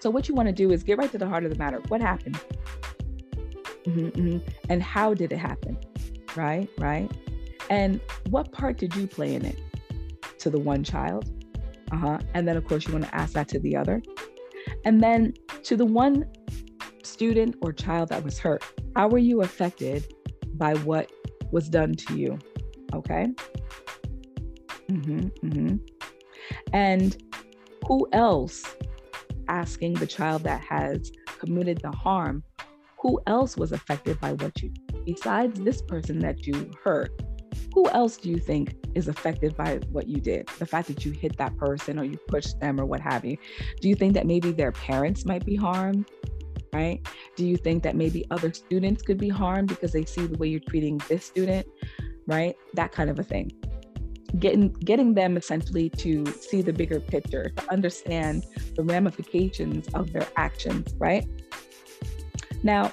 [0.00, 1.80] So what you want to do is get right to the heart of the matter.
[1.88, 2.38] What happened
[3.88, 4.48] mm-hmm, mm-hmm.
[4.68, 5.78] and how did it happen
[6.36, 7.10] right right
[7.70, 8.00] and
[8.30, 9.58] what part did you play in it
[10.38, 11.30] to the one child
[11.92, 12.18] uh-huh.
[12.34, 14.02] And then, of course, you want to ask that to the other.
[14.84, 15.34] And then
[15.64, 16.26] to the one
[17.02, 18.62] student or child that was hurt,
[18.94, 20.12] how were you affected
[20.54, 21.10] by what
[21.50, 22.38] was done to you?
[22.94, 23.28] Okay.
[24.90, 25.76] Mm-hmm, mm-hmm.
[26.72, 27.16] And
[27.86, 28.64] who else,
[29.48, 32.42] asking the child that has committed the harm,
[33.00, 34.72] who else was affected by what you,
[35.04, 37.10] besides this person that you hurt?
[37.74, 40.48] who else do you think is affected by what you did?
[40.58, 43.36] The fact that you hit that person or you pushed them or what have you.
[43.80, 46.08] Do you think that maybe their parents might be harmed?
[46.72, 47.06] Right?
[47.36, 50.48] Do you think that maybe other students could be harmed because they see the way
[50.48, 51.66] you're treating this student?
[52.26, 52.56] Right?
[52.74, 53.52] That kind of a thing.
[54.38, 58.44] Getting getting them essentially to see the bigger picture, to understand
[58.76, 61.26] the ramifications of their actions, right?
[62.62, 62.92] Now,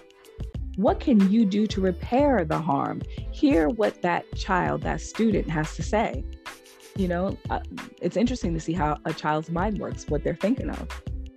[0.75, 3.01] what can you do to repair the harm?
[3.31, 6.23] Hear what that child, that student has to say.
[6.97, 7.59] You know, uh,
[8.01, 10.87] it's interesting to see how a child's mind works, what they're thinking of,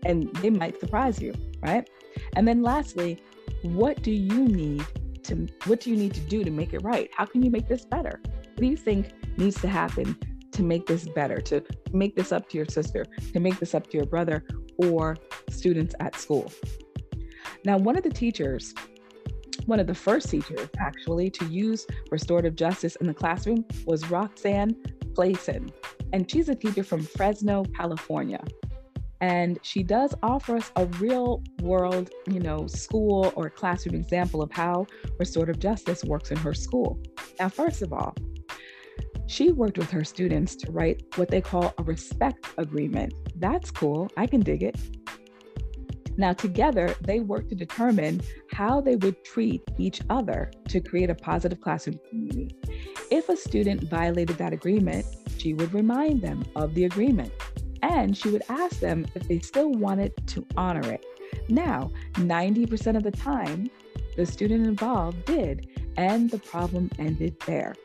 [0.05, 1.89] and they might surprise you, right?
[2.35, 3.23] And then lastly,
[3.63, 4.85] what do you need
[5.25, 7.11] to what do you need to do to make it right?
[7.15, 8.21] How can you make this better?
[8.23, 10.17] What do you think needs to happen
[10.53, 13.89] to make this better, to make this up to your sister, to make this up
[13.89, 14.45] to your brother
[14.79, 15.17] or
[15.51, 16.53] students at school?
[17.69, 18.75] Now, one of the teachers
[19.67, 24.75] one of the first teachers, actually, to use restorative justice in the classroom was Roxanne
[25.13, 25.71] Playson.
[26.15, 28.43] And she's a teacher from Fresno, California.
[29.21, 34.51] And she does offer us a real world, you know, school or classroom example of
[34.51, 34.87] how
[35.19, 36.99] restorative justice works in her school.
[37.39, 38.15] Now, first of all,
[39.27, 43.13] she worked with her students to write what they call a respect agreement.
[43.37, 44.09] That's cool.
[44.17, 44.77] I can dig it.
[46.19, 48.21] Now, together, they worked to determine
[48.51, 52.57] how they would treat each other to create a positive classroom community.
[53.11, 55.07] If a student violated that agreement,
[55.39, 57.33] she would remind them of the agreement
[57.83, 61.05] and she would ask them if they still wanted to honor it.
[61.49, 63.71] Now, 90% of the time,
[64.17, 67.77] the student involved did, and the problem ended there.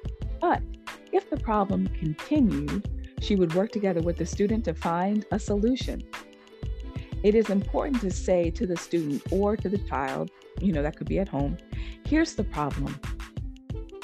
[0.42, 0.64] But
[1.12, 2.90] if the problem continued,
[3.22, 6.02] she would work together with the student to find a solution
[7.24, 10.30] it is important to say to the student or to the child,
[10.60, 11.58] you know, that could be at home,
[12.06, 13.00] here's the problem.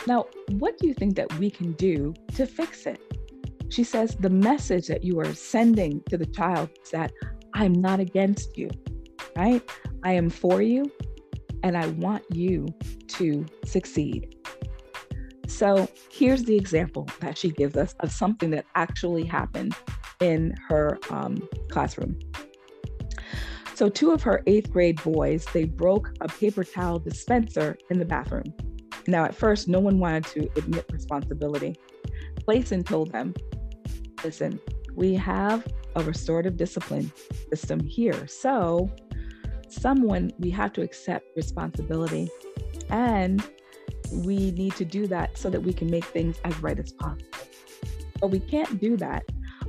[0.07, 3.01] Now, what do you think that we can do to fix it?
[3.69, 7.11] She says the message that you are sending to the child is that
[7.53, 8.69] I'm not against you,
[9.35, 9.61] right?
[10.03, 10.91] I am for you
[11.61, 12.67] and I want you
[13.09, 14.35] to succeed.
[15.47, 19.75] So here's the example that she gives us of something that actually happened
[20.21, 22.17] in her um, classroom.
[23.80, 28.03] So two of her eighth grade boys, they broke a paper towel dispenser in the
[28.03, 28.53] bathroom.
[29.07, 31.77] Now, at first, no one wanted to admit responsibility.
[32.45, 33.34] Playson told them,
[34.22, 34.60] listen,
[34.95, 35.65] we have
[35.95, 37.10] a restorative discipline
[37.53, 38.27] system here.
[38.27, 38.91] So
[39.69, 42.30] someone, we have to accept responsibility
[42.89, 43.41] and
[44.11, 47.23] we need to do that so that we can make things as right as possible.
[48.19, 49.23] But we can't do that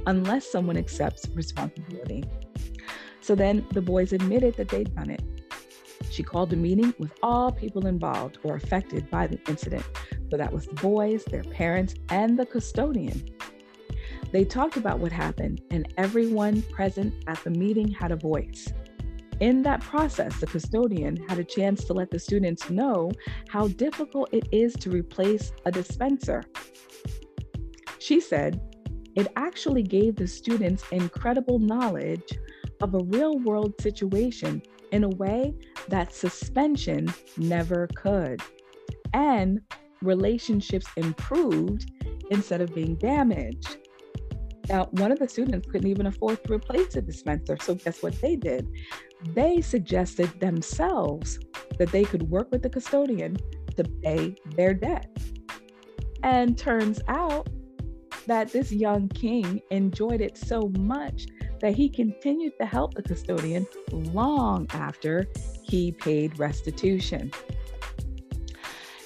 [0.08, 2.24] unless someone accepts responsibility.
[3.20, 5.22] So then the boys admitted that they'd done it.
[6.10, 9.84] She called a meeting with all people involved or affected by the incident.
[10.30, 13.28] So that was the boys, their parents, and the custodian.
[14.32, 18.72] They talked about what happened, and everyone present at the meeting had a voice.
[19.40, 23.10] In that process, the custodian had a chance to let the students know
[23.48, 26.44] how difficult it is to replace a dispenser.
[27.98, 28.60] She said,
[29.16, 32.38] it actually gave the students incredible knowledge
[32.80, 34.62] of a real world situation
[34.92, 35.54] in a way
[35.88, 38.42] that suspension never could.
[39.12, 39.60] And
[40.02, 41.90] relationships improved
[42.30, 43.76] instead of being damaged.
[44.68, 47.56] Now, one of the students couldn't even afford to replace a dispenser.
[47.60, 48.68] So, guess what they did?
[49.34, 51.40] They suggested themselves
[51.78, 53.36] that they could work with the custodian
[53.76, 55.10] to pay their debt.
[56.22, 57.48] And turns out
[58.26, 61.26] that this young king enjoyed it so much
[61.60, 65.28] that he continued to help the custodian long after
[65.62, 67.30] he paid restitution.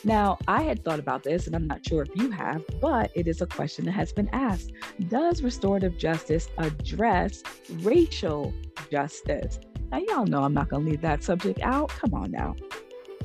[0.06, 3.26] Now, I had thought about this, and I'm not sure if you have, but it
[3.26, 4.72] is a question that has been asked.
[5.08, 7.42] Does restorative justice address
[7.80, 8.52] racial
[8.90, 9.58] justice?
[9.90, 11.88] Now, y'all know I'm not going to leave that subject out.
[11.88, 12.54] Come on now.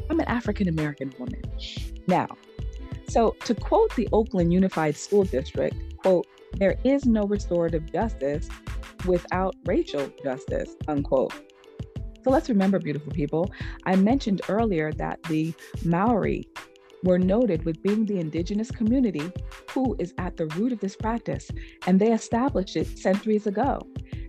[0.10, 1.42] I'm an African American woman.
[2.08, 2.28] Now,
[3.10, 8.50] so to quote the Oakland Unified School District, quote, there is no restorative justice
[9.06, 11.34] without racial justice, unquote.
[12.24, 13.52] So let's remember, beautiful people,
[13.86, 15.54] I mentioned earlier that the
[15.86, 16.48] Maori
[17.04, 19.32] were noted with being the indigenous community
[19.72, 21.50] who is at the root of this practice,
[21.88, 23.80] and they established it centuries ago.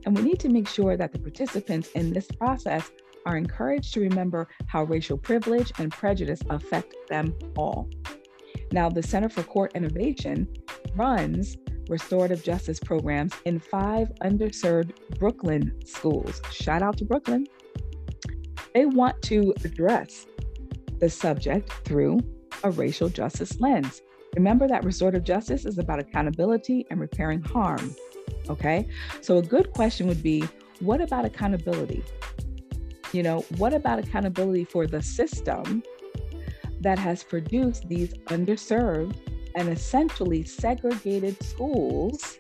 [0.07, 2.91] And we need to make sure that the participants in this process
[3.27, 7.91] are encouraged to remember how racial privilege and prejudice affect them all.
[8.73, 10.49] Now, the Center for Court Innovation
[10.95, 11.57] runs
[11.91, 16.41] restorative justice programs in five underserved Brooklyn schools.
[16.53, 17.47] Shout out to Brooklyn.
[18.73, 20.27] They want to address
[21.01, 22.21] the subject through
[22.63, 24.03] a racial justice lens.
[24.37, 27.95] Remember that restorative justice is about accountability and repairing harm.
[28.49, 28.87] Okay.
[29.21, 30.45] So, a good question would be
[30.79, 32.05] what about accountability?
[33.13, 35.83] You know, what about accountability for the system
[36.81, 39.17] that has produced these underserved
[39.61, 42.39] and essentially segregated schools?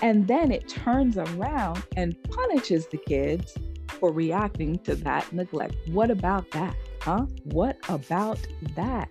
[0.00, 3.54] And then it turns around and punishes the kids
[3.88, 5.76] for reacting to that neglect.
[5.92, 6.74] What about that?
[7.02, 7.26] Huh?
[7.44, 8.38] What about
[8.76, 9.10] that?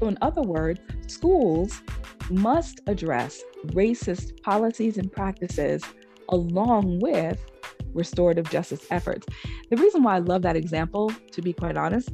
[0.00, 1.80] So, in other words, schools
[2.28, 5.84] must address racist policies and practices
[6.28, 7.38] along with
[7.92, 9.26] restorative justice efforts.
[9.70, 12.08] The reason why I love that example, to be quite honest,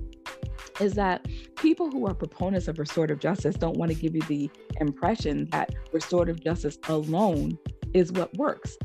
[0.81, 1.27] is that
[1.57, 4.51] people who are proponents of restorative justice don't want to give you the
[4.81, 7.59] impression that restorative justice alone
[7.95, 8.77] is what works.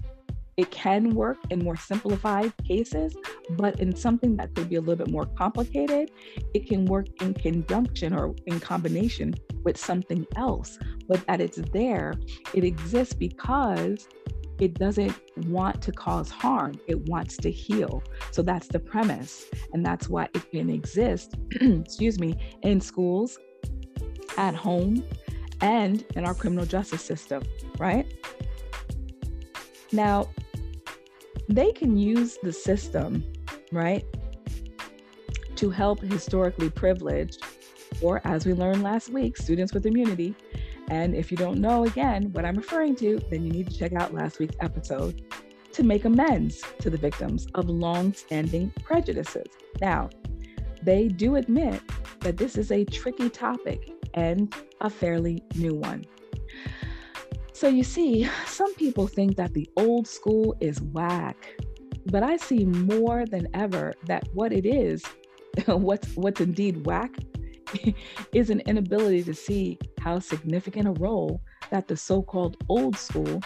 [0.57, 3.15] It can work in more simplified cases,
[3.51, 6.11] but in something that could be a little bit more complicated,
[6.53, 10.77] it can work in conjunction or in combination with something else.
[11.07, 12.13] But that it's there,
[12.53, 14.07] it exists because
[14.61, 18.03] it doesn't want to cause harm, it wants to heal.
[18.29, 19.47] So that's the premise.
[19.73, 23.39] And that's why it can exist, excuse me, in schools,
[24.37, 25.03] at home,
[25.61, 27.43] and in our criminal justice system,
[27.79, 28.05] right?
[29.91, 30.29] Now,
[31.49, 33.25] they can use the system,
[33.71, 34.05] right,
[35.55, 37.43] to help historically privileged,
[37.99, 40.35] or as we learned last week, students with immunity.
[40.91, 43.93] And if you don't know again what I'm referring to, then you need to check
[43.93, 45.23] out last week's episode
[45.71, 49.47] to make amends to the victims of long-standing prejudices.
[49.79, 50.09] Now,
[50.83, 51.81] they do admit
[52.19, 56.03] that this is a tricky topic and a fairly new one.
[57.53, 61.55] So you see, some people think that the old school is whack,
[62.07, 65.05] but I see more than ever that what it is,
[65.67, 67.15] what's what's indeed whack,
[68.33, 73.41] is an inability to see how significant a role that the so-called old school,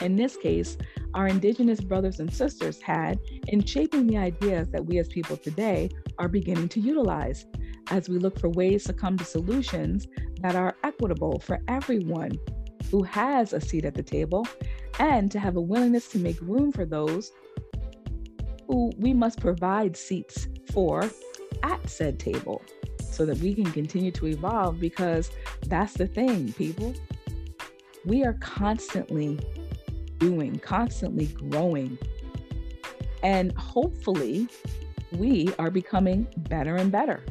[0.00, 0.76] in this case,
[1.14, 3.18] our indigenous brothers and sisters had
[3.48, 5.88] in shaping the ideas that we as people today
[6.18, 7.46] are beginning to utilize
[7.90, 10.06] as we look for ways to come to solutions
[10.40, 12.32] that are equitable for everyone
[12.90, 14.46] who has a seat at the table
[14.98, 17.30] and to have a willingness to make room for those
[18.66, 21.08] who we must provide seats for
[21.62, 22.62] at said table
[23.14, 25.30] so that we can continue to evolve because
[25.66, 26.94] that's the thing, people.
[28.04, 29.38] We are constantly
[30.18, 31.96] doing, constantly growing.
[33.22, 34.48] And hopefully,
[35.12, 37.24] we are becoming better and better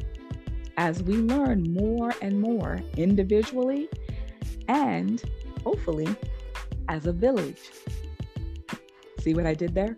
[0.76, 3.88] as we learn more and more individually
[4.68, 5.22] and
[5.62, 6.08] hopefully
[6.88, 7.70] as a village.
[9.20, 9.96] See what I did there?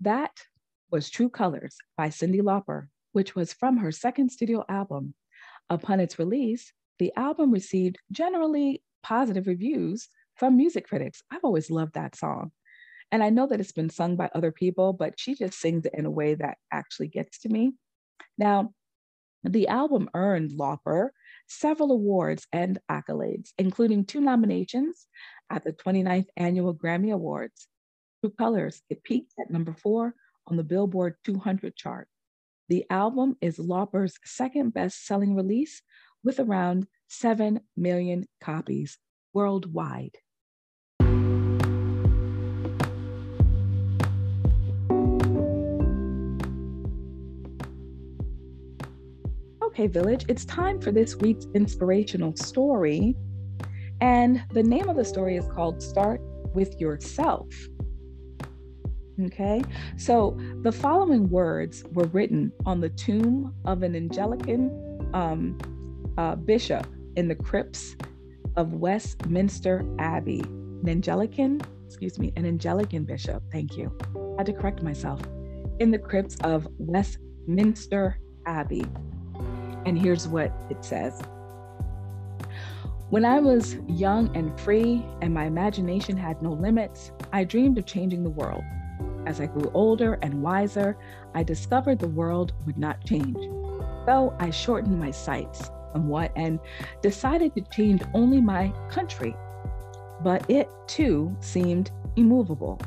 [0.00, 0.32] That
[0.90, 5.14] was True Colors by Cyndi Lauper, which was from her second studio album.
[5.68, 11.22] Upon its release, the album received generally positive reviews from music critics.
[11.30, 12.52] I've always loved that song.
[13.10, 15.94] And I know that it's been sung by other people, but she just sings it
[15.94, 17.72] in a way that actually gets to me.
[18.36, 18.72] Now,
[19.44, 21.10] the album earned Lauper
[21.48, 25.06] several awards and accolades, including two nominations
[25.50, 27.66] at the 29th Annual Grammy Awards.
[28.20, 30.12] True Colors, it peaked at number four
[30.48, 32.08] on the Billboard 200 chart.
[32.68, 35.82] The album is Lauper's second best selling release
[36.24, 38.98] with around 7 million copies
[39.32, 40.16] worldwide.
[49.62, 53.14] Okay, Village, it's time for this week's inspirational story.
[54.00, 56.20] And the name of the story is called Start
[56.52, 57.46] with Yourself.
[59.26, 59.64] Okay,
[59.96, 64.70] so the following words were written on the tomb of an Anglican
[65.12, 65.58] um,
[66.16, 66.86] uh, bishop
[67.16, 67.96] in the crypts
[68.56, 70.40] of Westminster Abbey.
[70.40, 73.92] An Anglican, excuse me, an Anglican bishop, thank you.
[74.14, 75.20] I had to correct myself.
[75.80, 78.86] In the crypts of Westminster Abbey.
[79.84, 81.20] And here's what it says
[83.10, 87.86] When I was young and free and my imagination had no limits, I dreamed of
[87.86, 88.62] changing the world.
[89.28, 90.96] As I grew older and wiser,
[91.34, 93.36] I discovered the world would not change.
[94.06, 96.58] So I shortened my sights somewhat and
[97.02, 99.36] decided to change only my country.
[100.22, 102.80] But it too seemed immovable.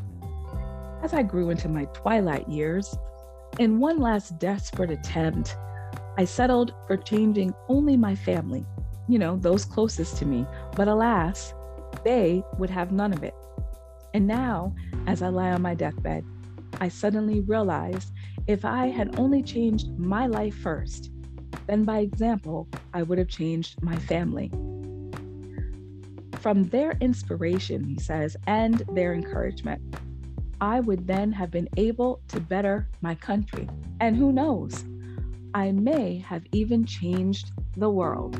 [1.03, 2.97] As I grew into my twilight years,
[3.59, 5.57] In one last desperate attempt,
[6.17, 8.65] I settled for changing only my family,
[9.07, 10.47] you know, those closest to me.
[10.75, 11.53] But alas,
[12.03, 13.35] they would have none of it.
[14.13, 14.75] And now,
[15.07, 16.25] as I lie on my deathbed,
[16.79, 18.11] I suddenly realized
[18.47, 21.11] if I had only changed my life first,
[21.67, 24.51] then by example, I would have changed my family.
[26.39, 29.81] From their inspiration, he says, and their encouragement,
[30.59, 33.69] I would then have been able to better my country.
[33.99, 34.83] And who knows,
[35.53, 38.39] I may have even changed the world.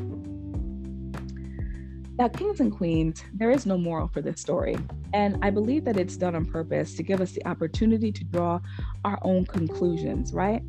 [2.18, 4.76] Now, Kings and Queens, there is no moral for this story.
[5.14, 8.60] And I believe that it's done on purpose to give us the opportunity to draw
[9.04, 10.62] our own conclusions, right?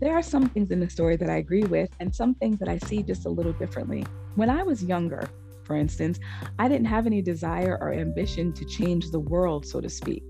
[0.00, 2.68] There are some things in the story that I agree with, and some things that
[2.68, 4.04] I see just a little differently.
[4.34, 5.28] When I was younger,
[5.64, 6.20] for instance,
[6.58, 10.22] I didn't have any desire or ambition to change the world, so to speak.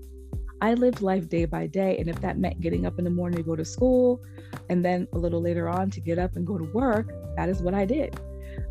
[0.61, 1.97] I lived life day by day.
[1.97, 4.21] And if that meant getting up in the morning to go to school
[4.69, 7.61] and then a little later on to get up and go to work, that is
[7.61, 8.17] what I did.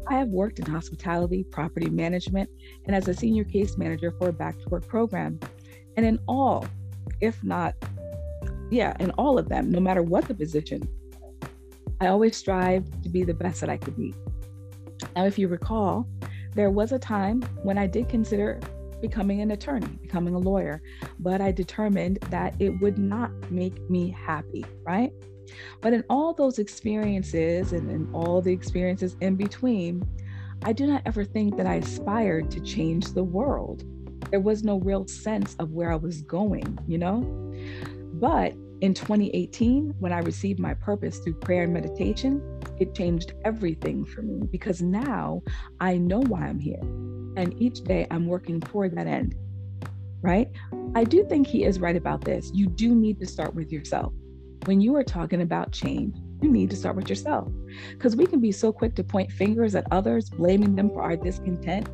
[0.08, 2.50] I have worked in hospitality, property management,
[2.86, 5.38] and as a senior case manager for a back to work program.
[5.96, 6.66] And in all,
[7.20, 7.74] if not,
[8.70, 10.82] yeah, in all of them, no matter what the position,
[12.00, 14.14] I always strive to be the best that I could be.
[15.16, 16.06] Now, if you recall,
[16.54, 18.60] there was a time when I did consider
[19.00, 20.82] becoming an attorney, becoming a lawyer,
[21.18, 25.12] but I determined that it would not make me happy, right?
[25.80, 30.06] But in all those experiences and in all the experiences in between,
[30.62, 33.84] I do not ever think that I aspired to change the world.
[34.30, 37.22] There was no real sense of where I was going, you know?
[38.14, 44.04] But in 2018, when I received my purpose through prayer and meditation, it changed everything
[44.04, 45.42] for me because now
[45.80, 46.80] I know why I'm here.
[47.36, 49.34] And each day I'm working toward that end,
[50.22, 50.48] right?
[50.94, 52.50] I do think he is right about this.
[52.52, 54.12] You do need to start with yourself
[54.66, 57.50] when you are talking about change, you need to start with yourself.
[57.92, 61.16] Because we can be so quick to point fingers at others, blaming them for our
[61.16, 61.88] discontent.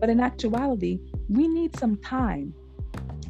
[0.00, 2.54] But in actuality, we need some time.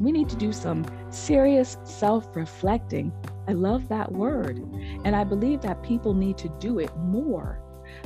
[0.00, 3.12] We need to do some serious self reflecting.
[3.46, 4.58] I love that word.
[5.04, 7.60] And I believe that people need to do it more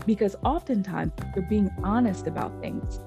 [0.05, 3.01] because oftentimes if you're being honest about things.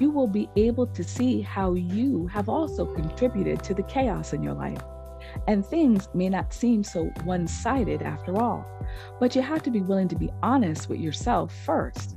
[0.00, 4.42] You will be able to see how you have also contributed to the chaos in
[4.42, 4.82] your life.
[5.46, 8.66] And things may not seem so one sided after all,
[9.20, 12.16] but you have to be willing to be honest with yourself first.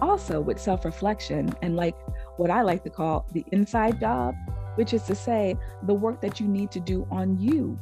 [0.00, 1.96] Also, with self reflection and like
[2.36, 4.34] what I like to call the inside job,
[4.74, 7.78] which is to say, the work that you need to do on you.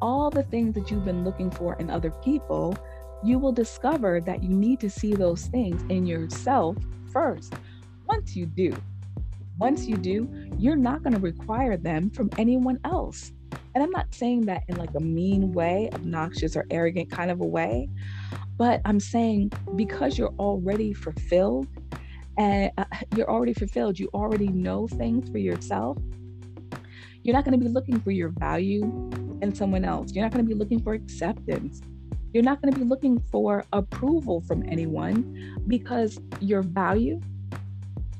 [0.00, 2.76] All the things that you've been looking for in other people,
[3.22, 6.76] you will discover that you need to see those things in yourself
[7.12, 7.54] first.
[8.06, 8.74] Once you do,
[9.58, 13.32] once you do, you're not going to require them from anyone else.
[13.74, 17.40] And I'm not saying that in like a mean way, obnoxious or arrogant kind of
[17.40, 17.88] a way,
[18.56, 21.68] but I'm saying because you're already fulfilled
[22.36, 22.84] and uh,
[23.16, 25.98] you're already fulfilled, you already know things for yourself.
[27.22, 28.82] You're not going to be looking for your value
[29.42, 30.12] in someone else.
[30.12, 31.80] You're not going to be looking for acceptance.
[32.32, 37.20] You're not going to be looking for approval from anyone because your value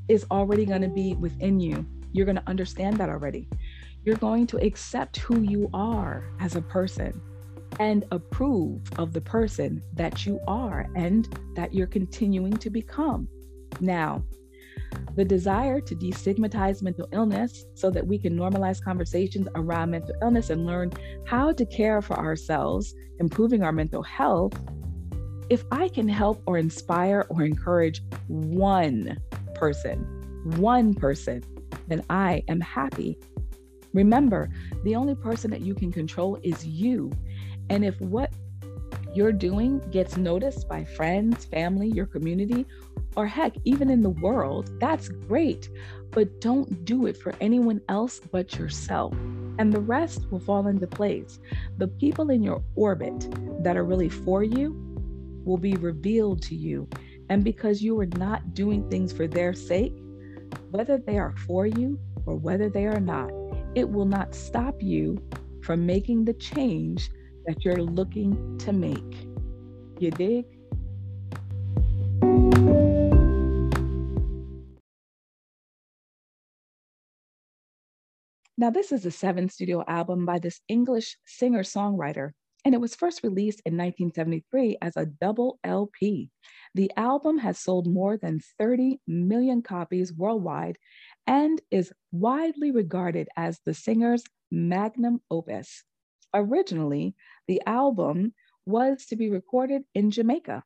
[0.09, 1.87] is already going to be within you.
[2.13, 3.49] You're going to understand that already
[4.05, 7.21] you're going to accept who you are as a person
[7.79, 13.29] and approve of the person that you are and that you're continuing to become.
[13.81, 14.23] Now,
[15.15, 20.51] the desire to destigmatize mental illness so that we can normalize conversations around mental illness
[20.51, 20.93] and learn
[21.27, 24.55] how to care for ourselves, improving our mental health.
[25.49, 29.19] If I can help or inspire or encourage one
[29.55, 29.99] person,
[30.57, 31.45] one person,
[31.89, 33.19] then I am happy
[33.93, 34.51] Remember,
[34.85, 37.11] the only person that you can control is you.
[37.69, 38.33] And if what
[39.15, 42.67] you're doing gets noticed by friends, family, your community,
[43.17, 45.69] or heck, even in the world, that's great.
[46.11, 49.13] But don't do it for anyone else but yourself.
[49.59, 51.41] And the rest will fall into place.
[51.79, 53.29] The people in your orbit
[53.63, 54.77] that are really for you
[55.45, 56.89] will be revealed to you.
[57.29, 59.95] And because you are not doing things for their sake,
[60.71, 63.31] whether they are for you or whether they are not,
[63.75, 65.23] it will not stop you
[65.63, 67.11] from making the change
[67.47, 69.29] that you're looking to make.
[69.99, 70.45] You dig?
[78.57, 82.33] Now, this is the seventh studio album by this English singer songwriter,
[82.65, 86.31] and it was first released in 1973 as a double LP.
[86.75, 90.77] The album has sold more than 30 million copies worldwide
[91.27, 95.85] and is widely regarded as the singer's magnum opus.
[96.35, 97.15] Originally,
[97.49, 98.35] the album
[98.67, 100.63] was to be recorded in Jamaica,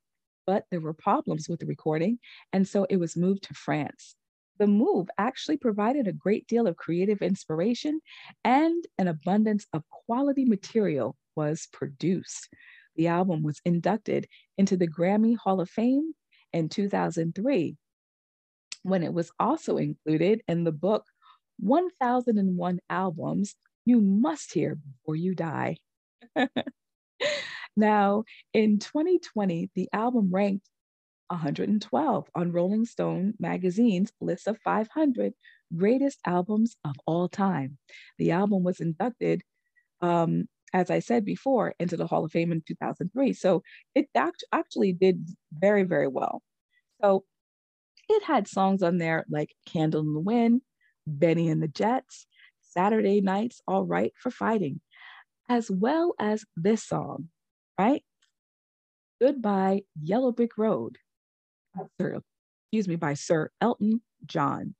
[0.46, 2.18] but there were problems with the recording,
[2.52, 4.14] and so it was moved to France.
[4.58, 8.00] The move actually provided a great deal of creative inspiration
[8.44, 12.48] and an abundance of quality material was produced.
[12.96, 16.14] The album was inducted into the Grammy Hall of Fame
[16.52, 17.76] in 2003
[18.82, 21.04] when it was also included in the book
[21.58, 25.76] 1001 Albums You Must Hear Before You Die.
[27.76, 30.68] now, in 2020, the album ranked
[31.28, 35.32] 112 on Rolling Stone magazine's list of 500
[35.74, 37.78] greatest albums of all time.
[38.18, 39.42] The album was inducted,
[40.00, 43.32] um, as I said before, into the Hall of Fame in 2003.
[43.32, 43.62] So
[43.94, 44.08] it
[44.52, 46.42] actually did very, very well.
[47.00, 47.24] So
[48.08, 50.60] it had songs on there like Candle in the Wind,
[51.06, 52.26] Bennie and the Jets,
[52.60, 54.80] Saturday Nights All Right for Fighting,
[55.48, 57.28] as well as this song,
[57.78, 58.02] right?
[59.22, 60.98] Goodbye Yellow Brick Road,
[62.00, 62.20] Sir,
[62.66, 64.74] excuse me, by Sir Elton John.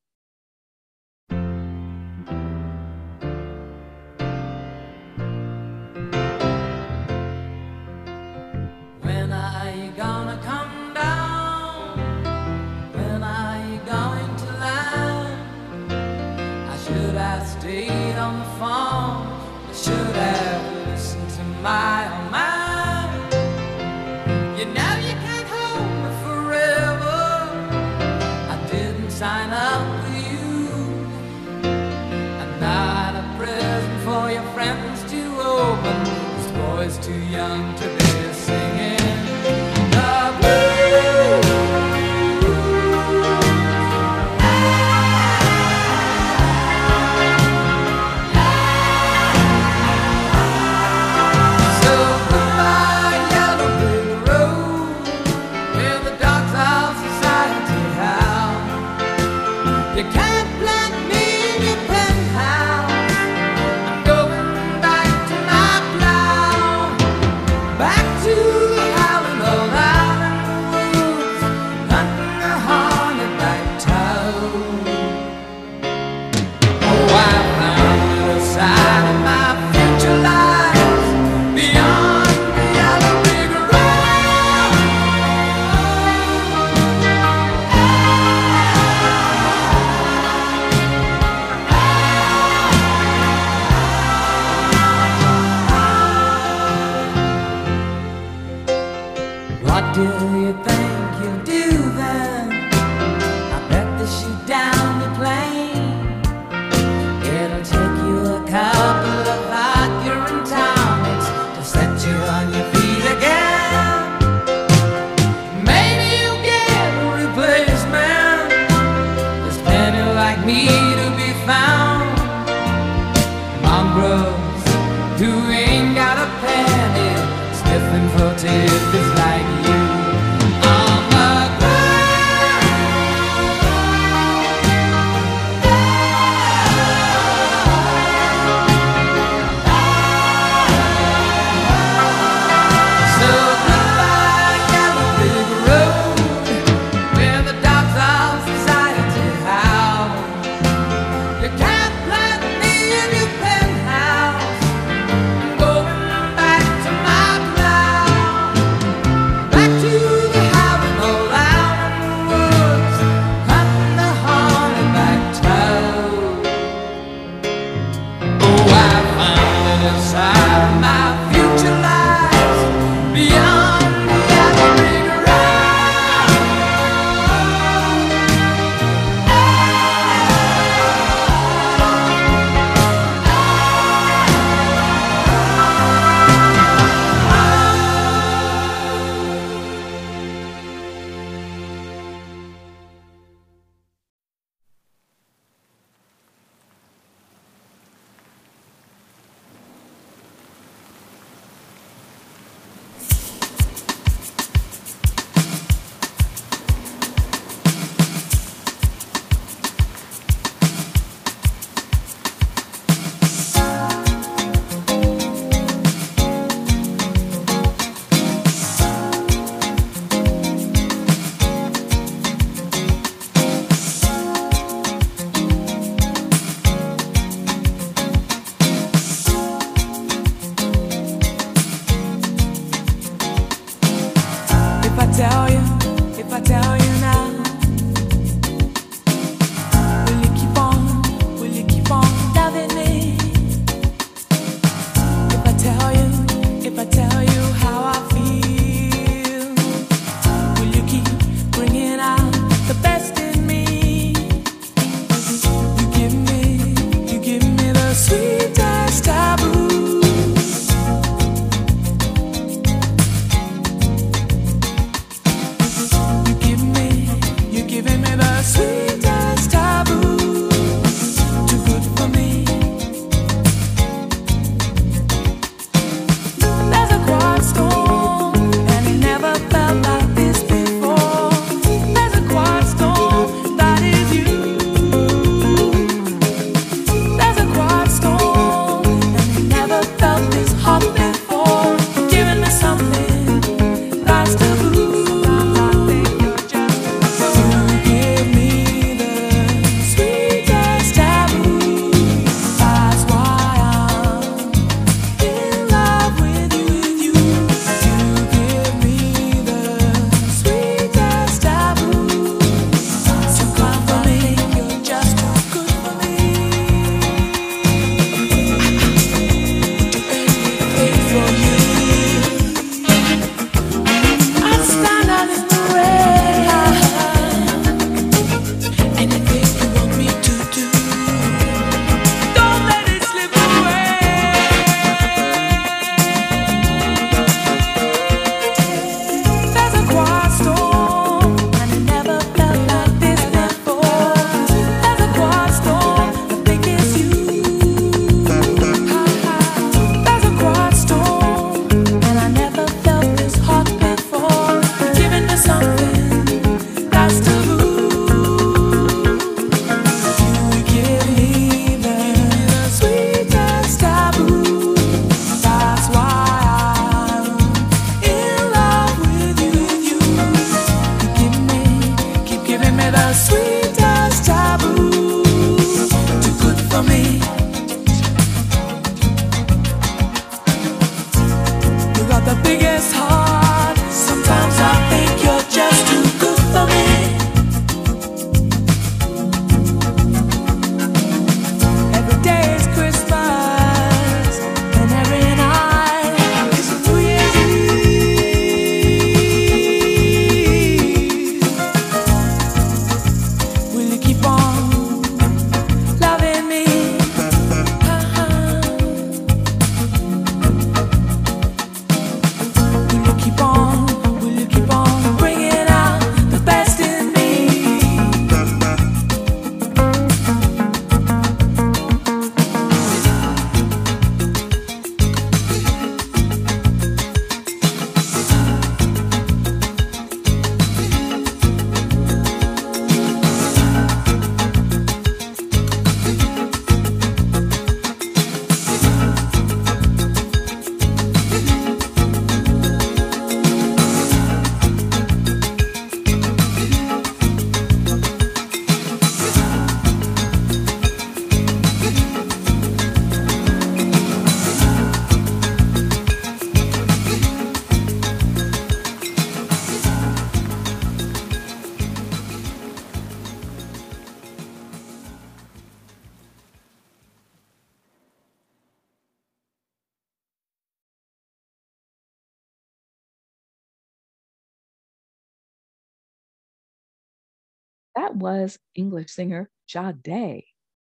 [478.25, 480.45] Was English singer Sade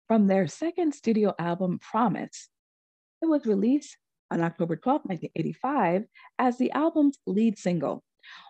[0.08, 2.50] from their second studio album, Promise.
[3.20, 3.98] It was released
[4.30, 6.04] on October 12, 1985,
[6.38, 8.04] as the album's lead single.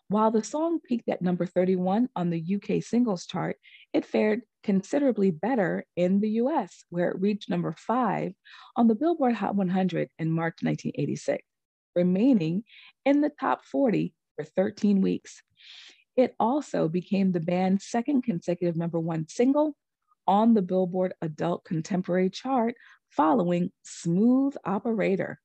[0.10, 3.56] While the song peaked at number 31 on the UK singles chart,
[3.94, 8.34] it fared considerably better in the US, where it reached number five
[8.76, 11.42] on the Billboard Hot 100 in March 1986,
[11.96, 12.66] remaining
[13.06, 15.42] in the top 40 for 13 weeks.
[16.16, 19.76] It also became the band's second consecutive number one single
[20.28, 22.76] on the Billboard Adult Contemporary chart
[23.10, 25.40] following Smooth Operator.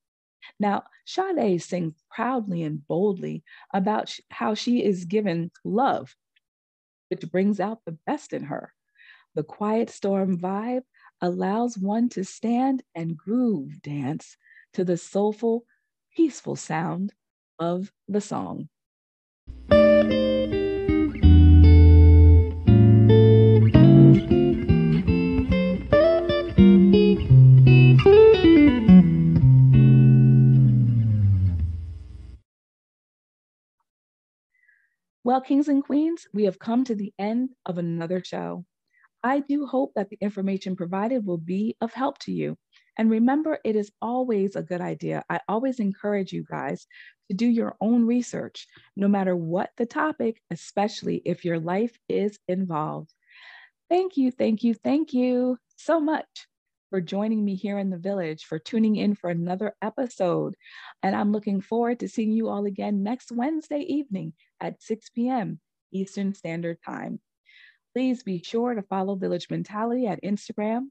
[0.58, 3.42] Now, Sade sings proudly and boldly
[3.74, 6.14] about how she is given love,
[7.08, 8.72] which brings out the best in her.
[9.34, 10.82] The quiet storm vibe
[11.20, 14.36] allows one to stand and groove dance
[14.74, 15.64] to the soulful,
[16.16, 17.12] peaceful sound
[17.58, 18.68] of the song.
[35.30, 38.64] Well, kings and queens, we have come to the end of another show.
[39.22, 42.56] I do hope that the information provided will be of help to you.
[42.98, 45.22] And remember, it is always a good idea.
[45.30, 46.84] I always encourage you guys
[47.30, 48.66] to do your own research,
[48.96, 53.14] no matter what the topic, especially if your life is involved.
[53.88, 56.48] Thank you, thank you, thank you so much
[56.88, 60.56] for joining me here in the village, for tuning in for another episode.
[61.04, 65.60] And I'm looking forward to seeing you all again next Wednesday evening at 6 p.m.
[65.92, 67.20] Eastern Standard Time.
[67.94, 70.86] Please be sure to follow Village Mentality at Instagram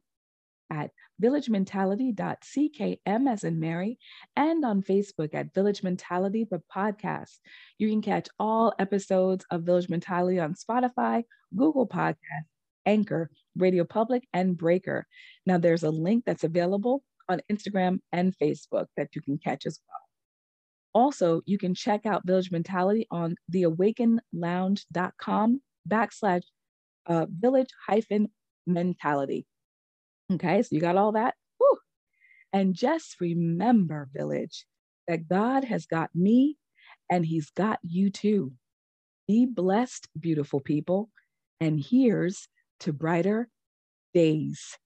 [0.71, 0.91] at
[1.21, 3.97] villagementality.ckm as in Mary
[4.35, 7.37] and on Facebook at Village Mentality, the podcast.
[7.77, 11.23] You can catch all episodes of Village Mentality on Spotify,
[11.55, 12.45] Google Podcast,
[12.85, 15.07] Anchor, Radio Public, and Breaker.
[15.45, 19.79] Now, there's a link that's available on Instagram and Facebook that you can catch as
[19.87, 20.08] well.
[20.93, 26.43] Also, you can check out Village Mentality on theawakenlounge.com backslash
[27.05, 28.29] uh, village hyphen
[28.65, 29.45] mentality.
[30.31, 31.33] Okay, so you got all that?
[31.57, 31.77] Whew.
[32.53, 34.65] And just remember, village,
[35.07, 36.57] that God has got me
[37.09, 38.53] and he's got you too.
[39.27, 41.09] Be blessed, beautiful people.
[41.59, 42.47] And here's
[42.81, 43.49] to brighter
[44.13, 44.77] days.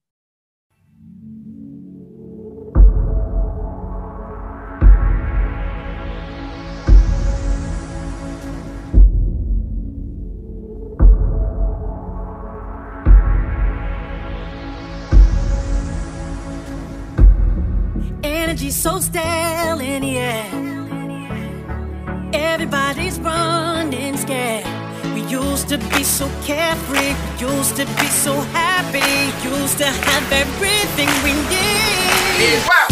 [18.54, 19.00] Energy so
[20.04, 20.46] the air.
[22.34, 24.64] Everybody's running scared
[25.16, 29.02] We used to be so carefree, we used to be so happy,
[29.44, 32.83] used to have everything we need.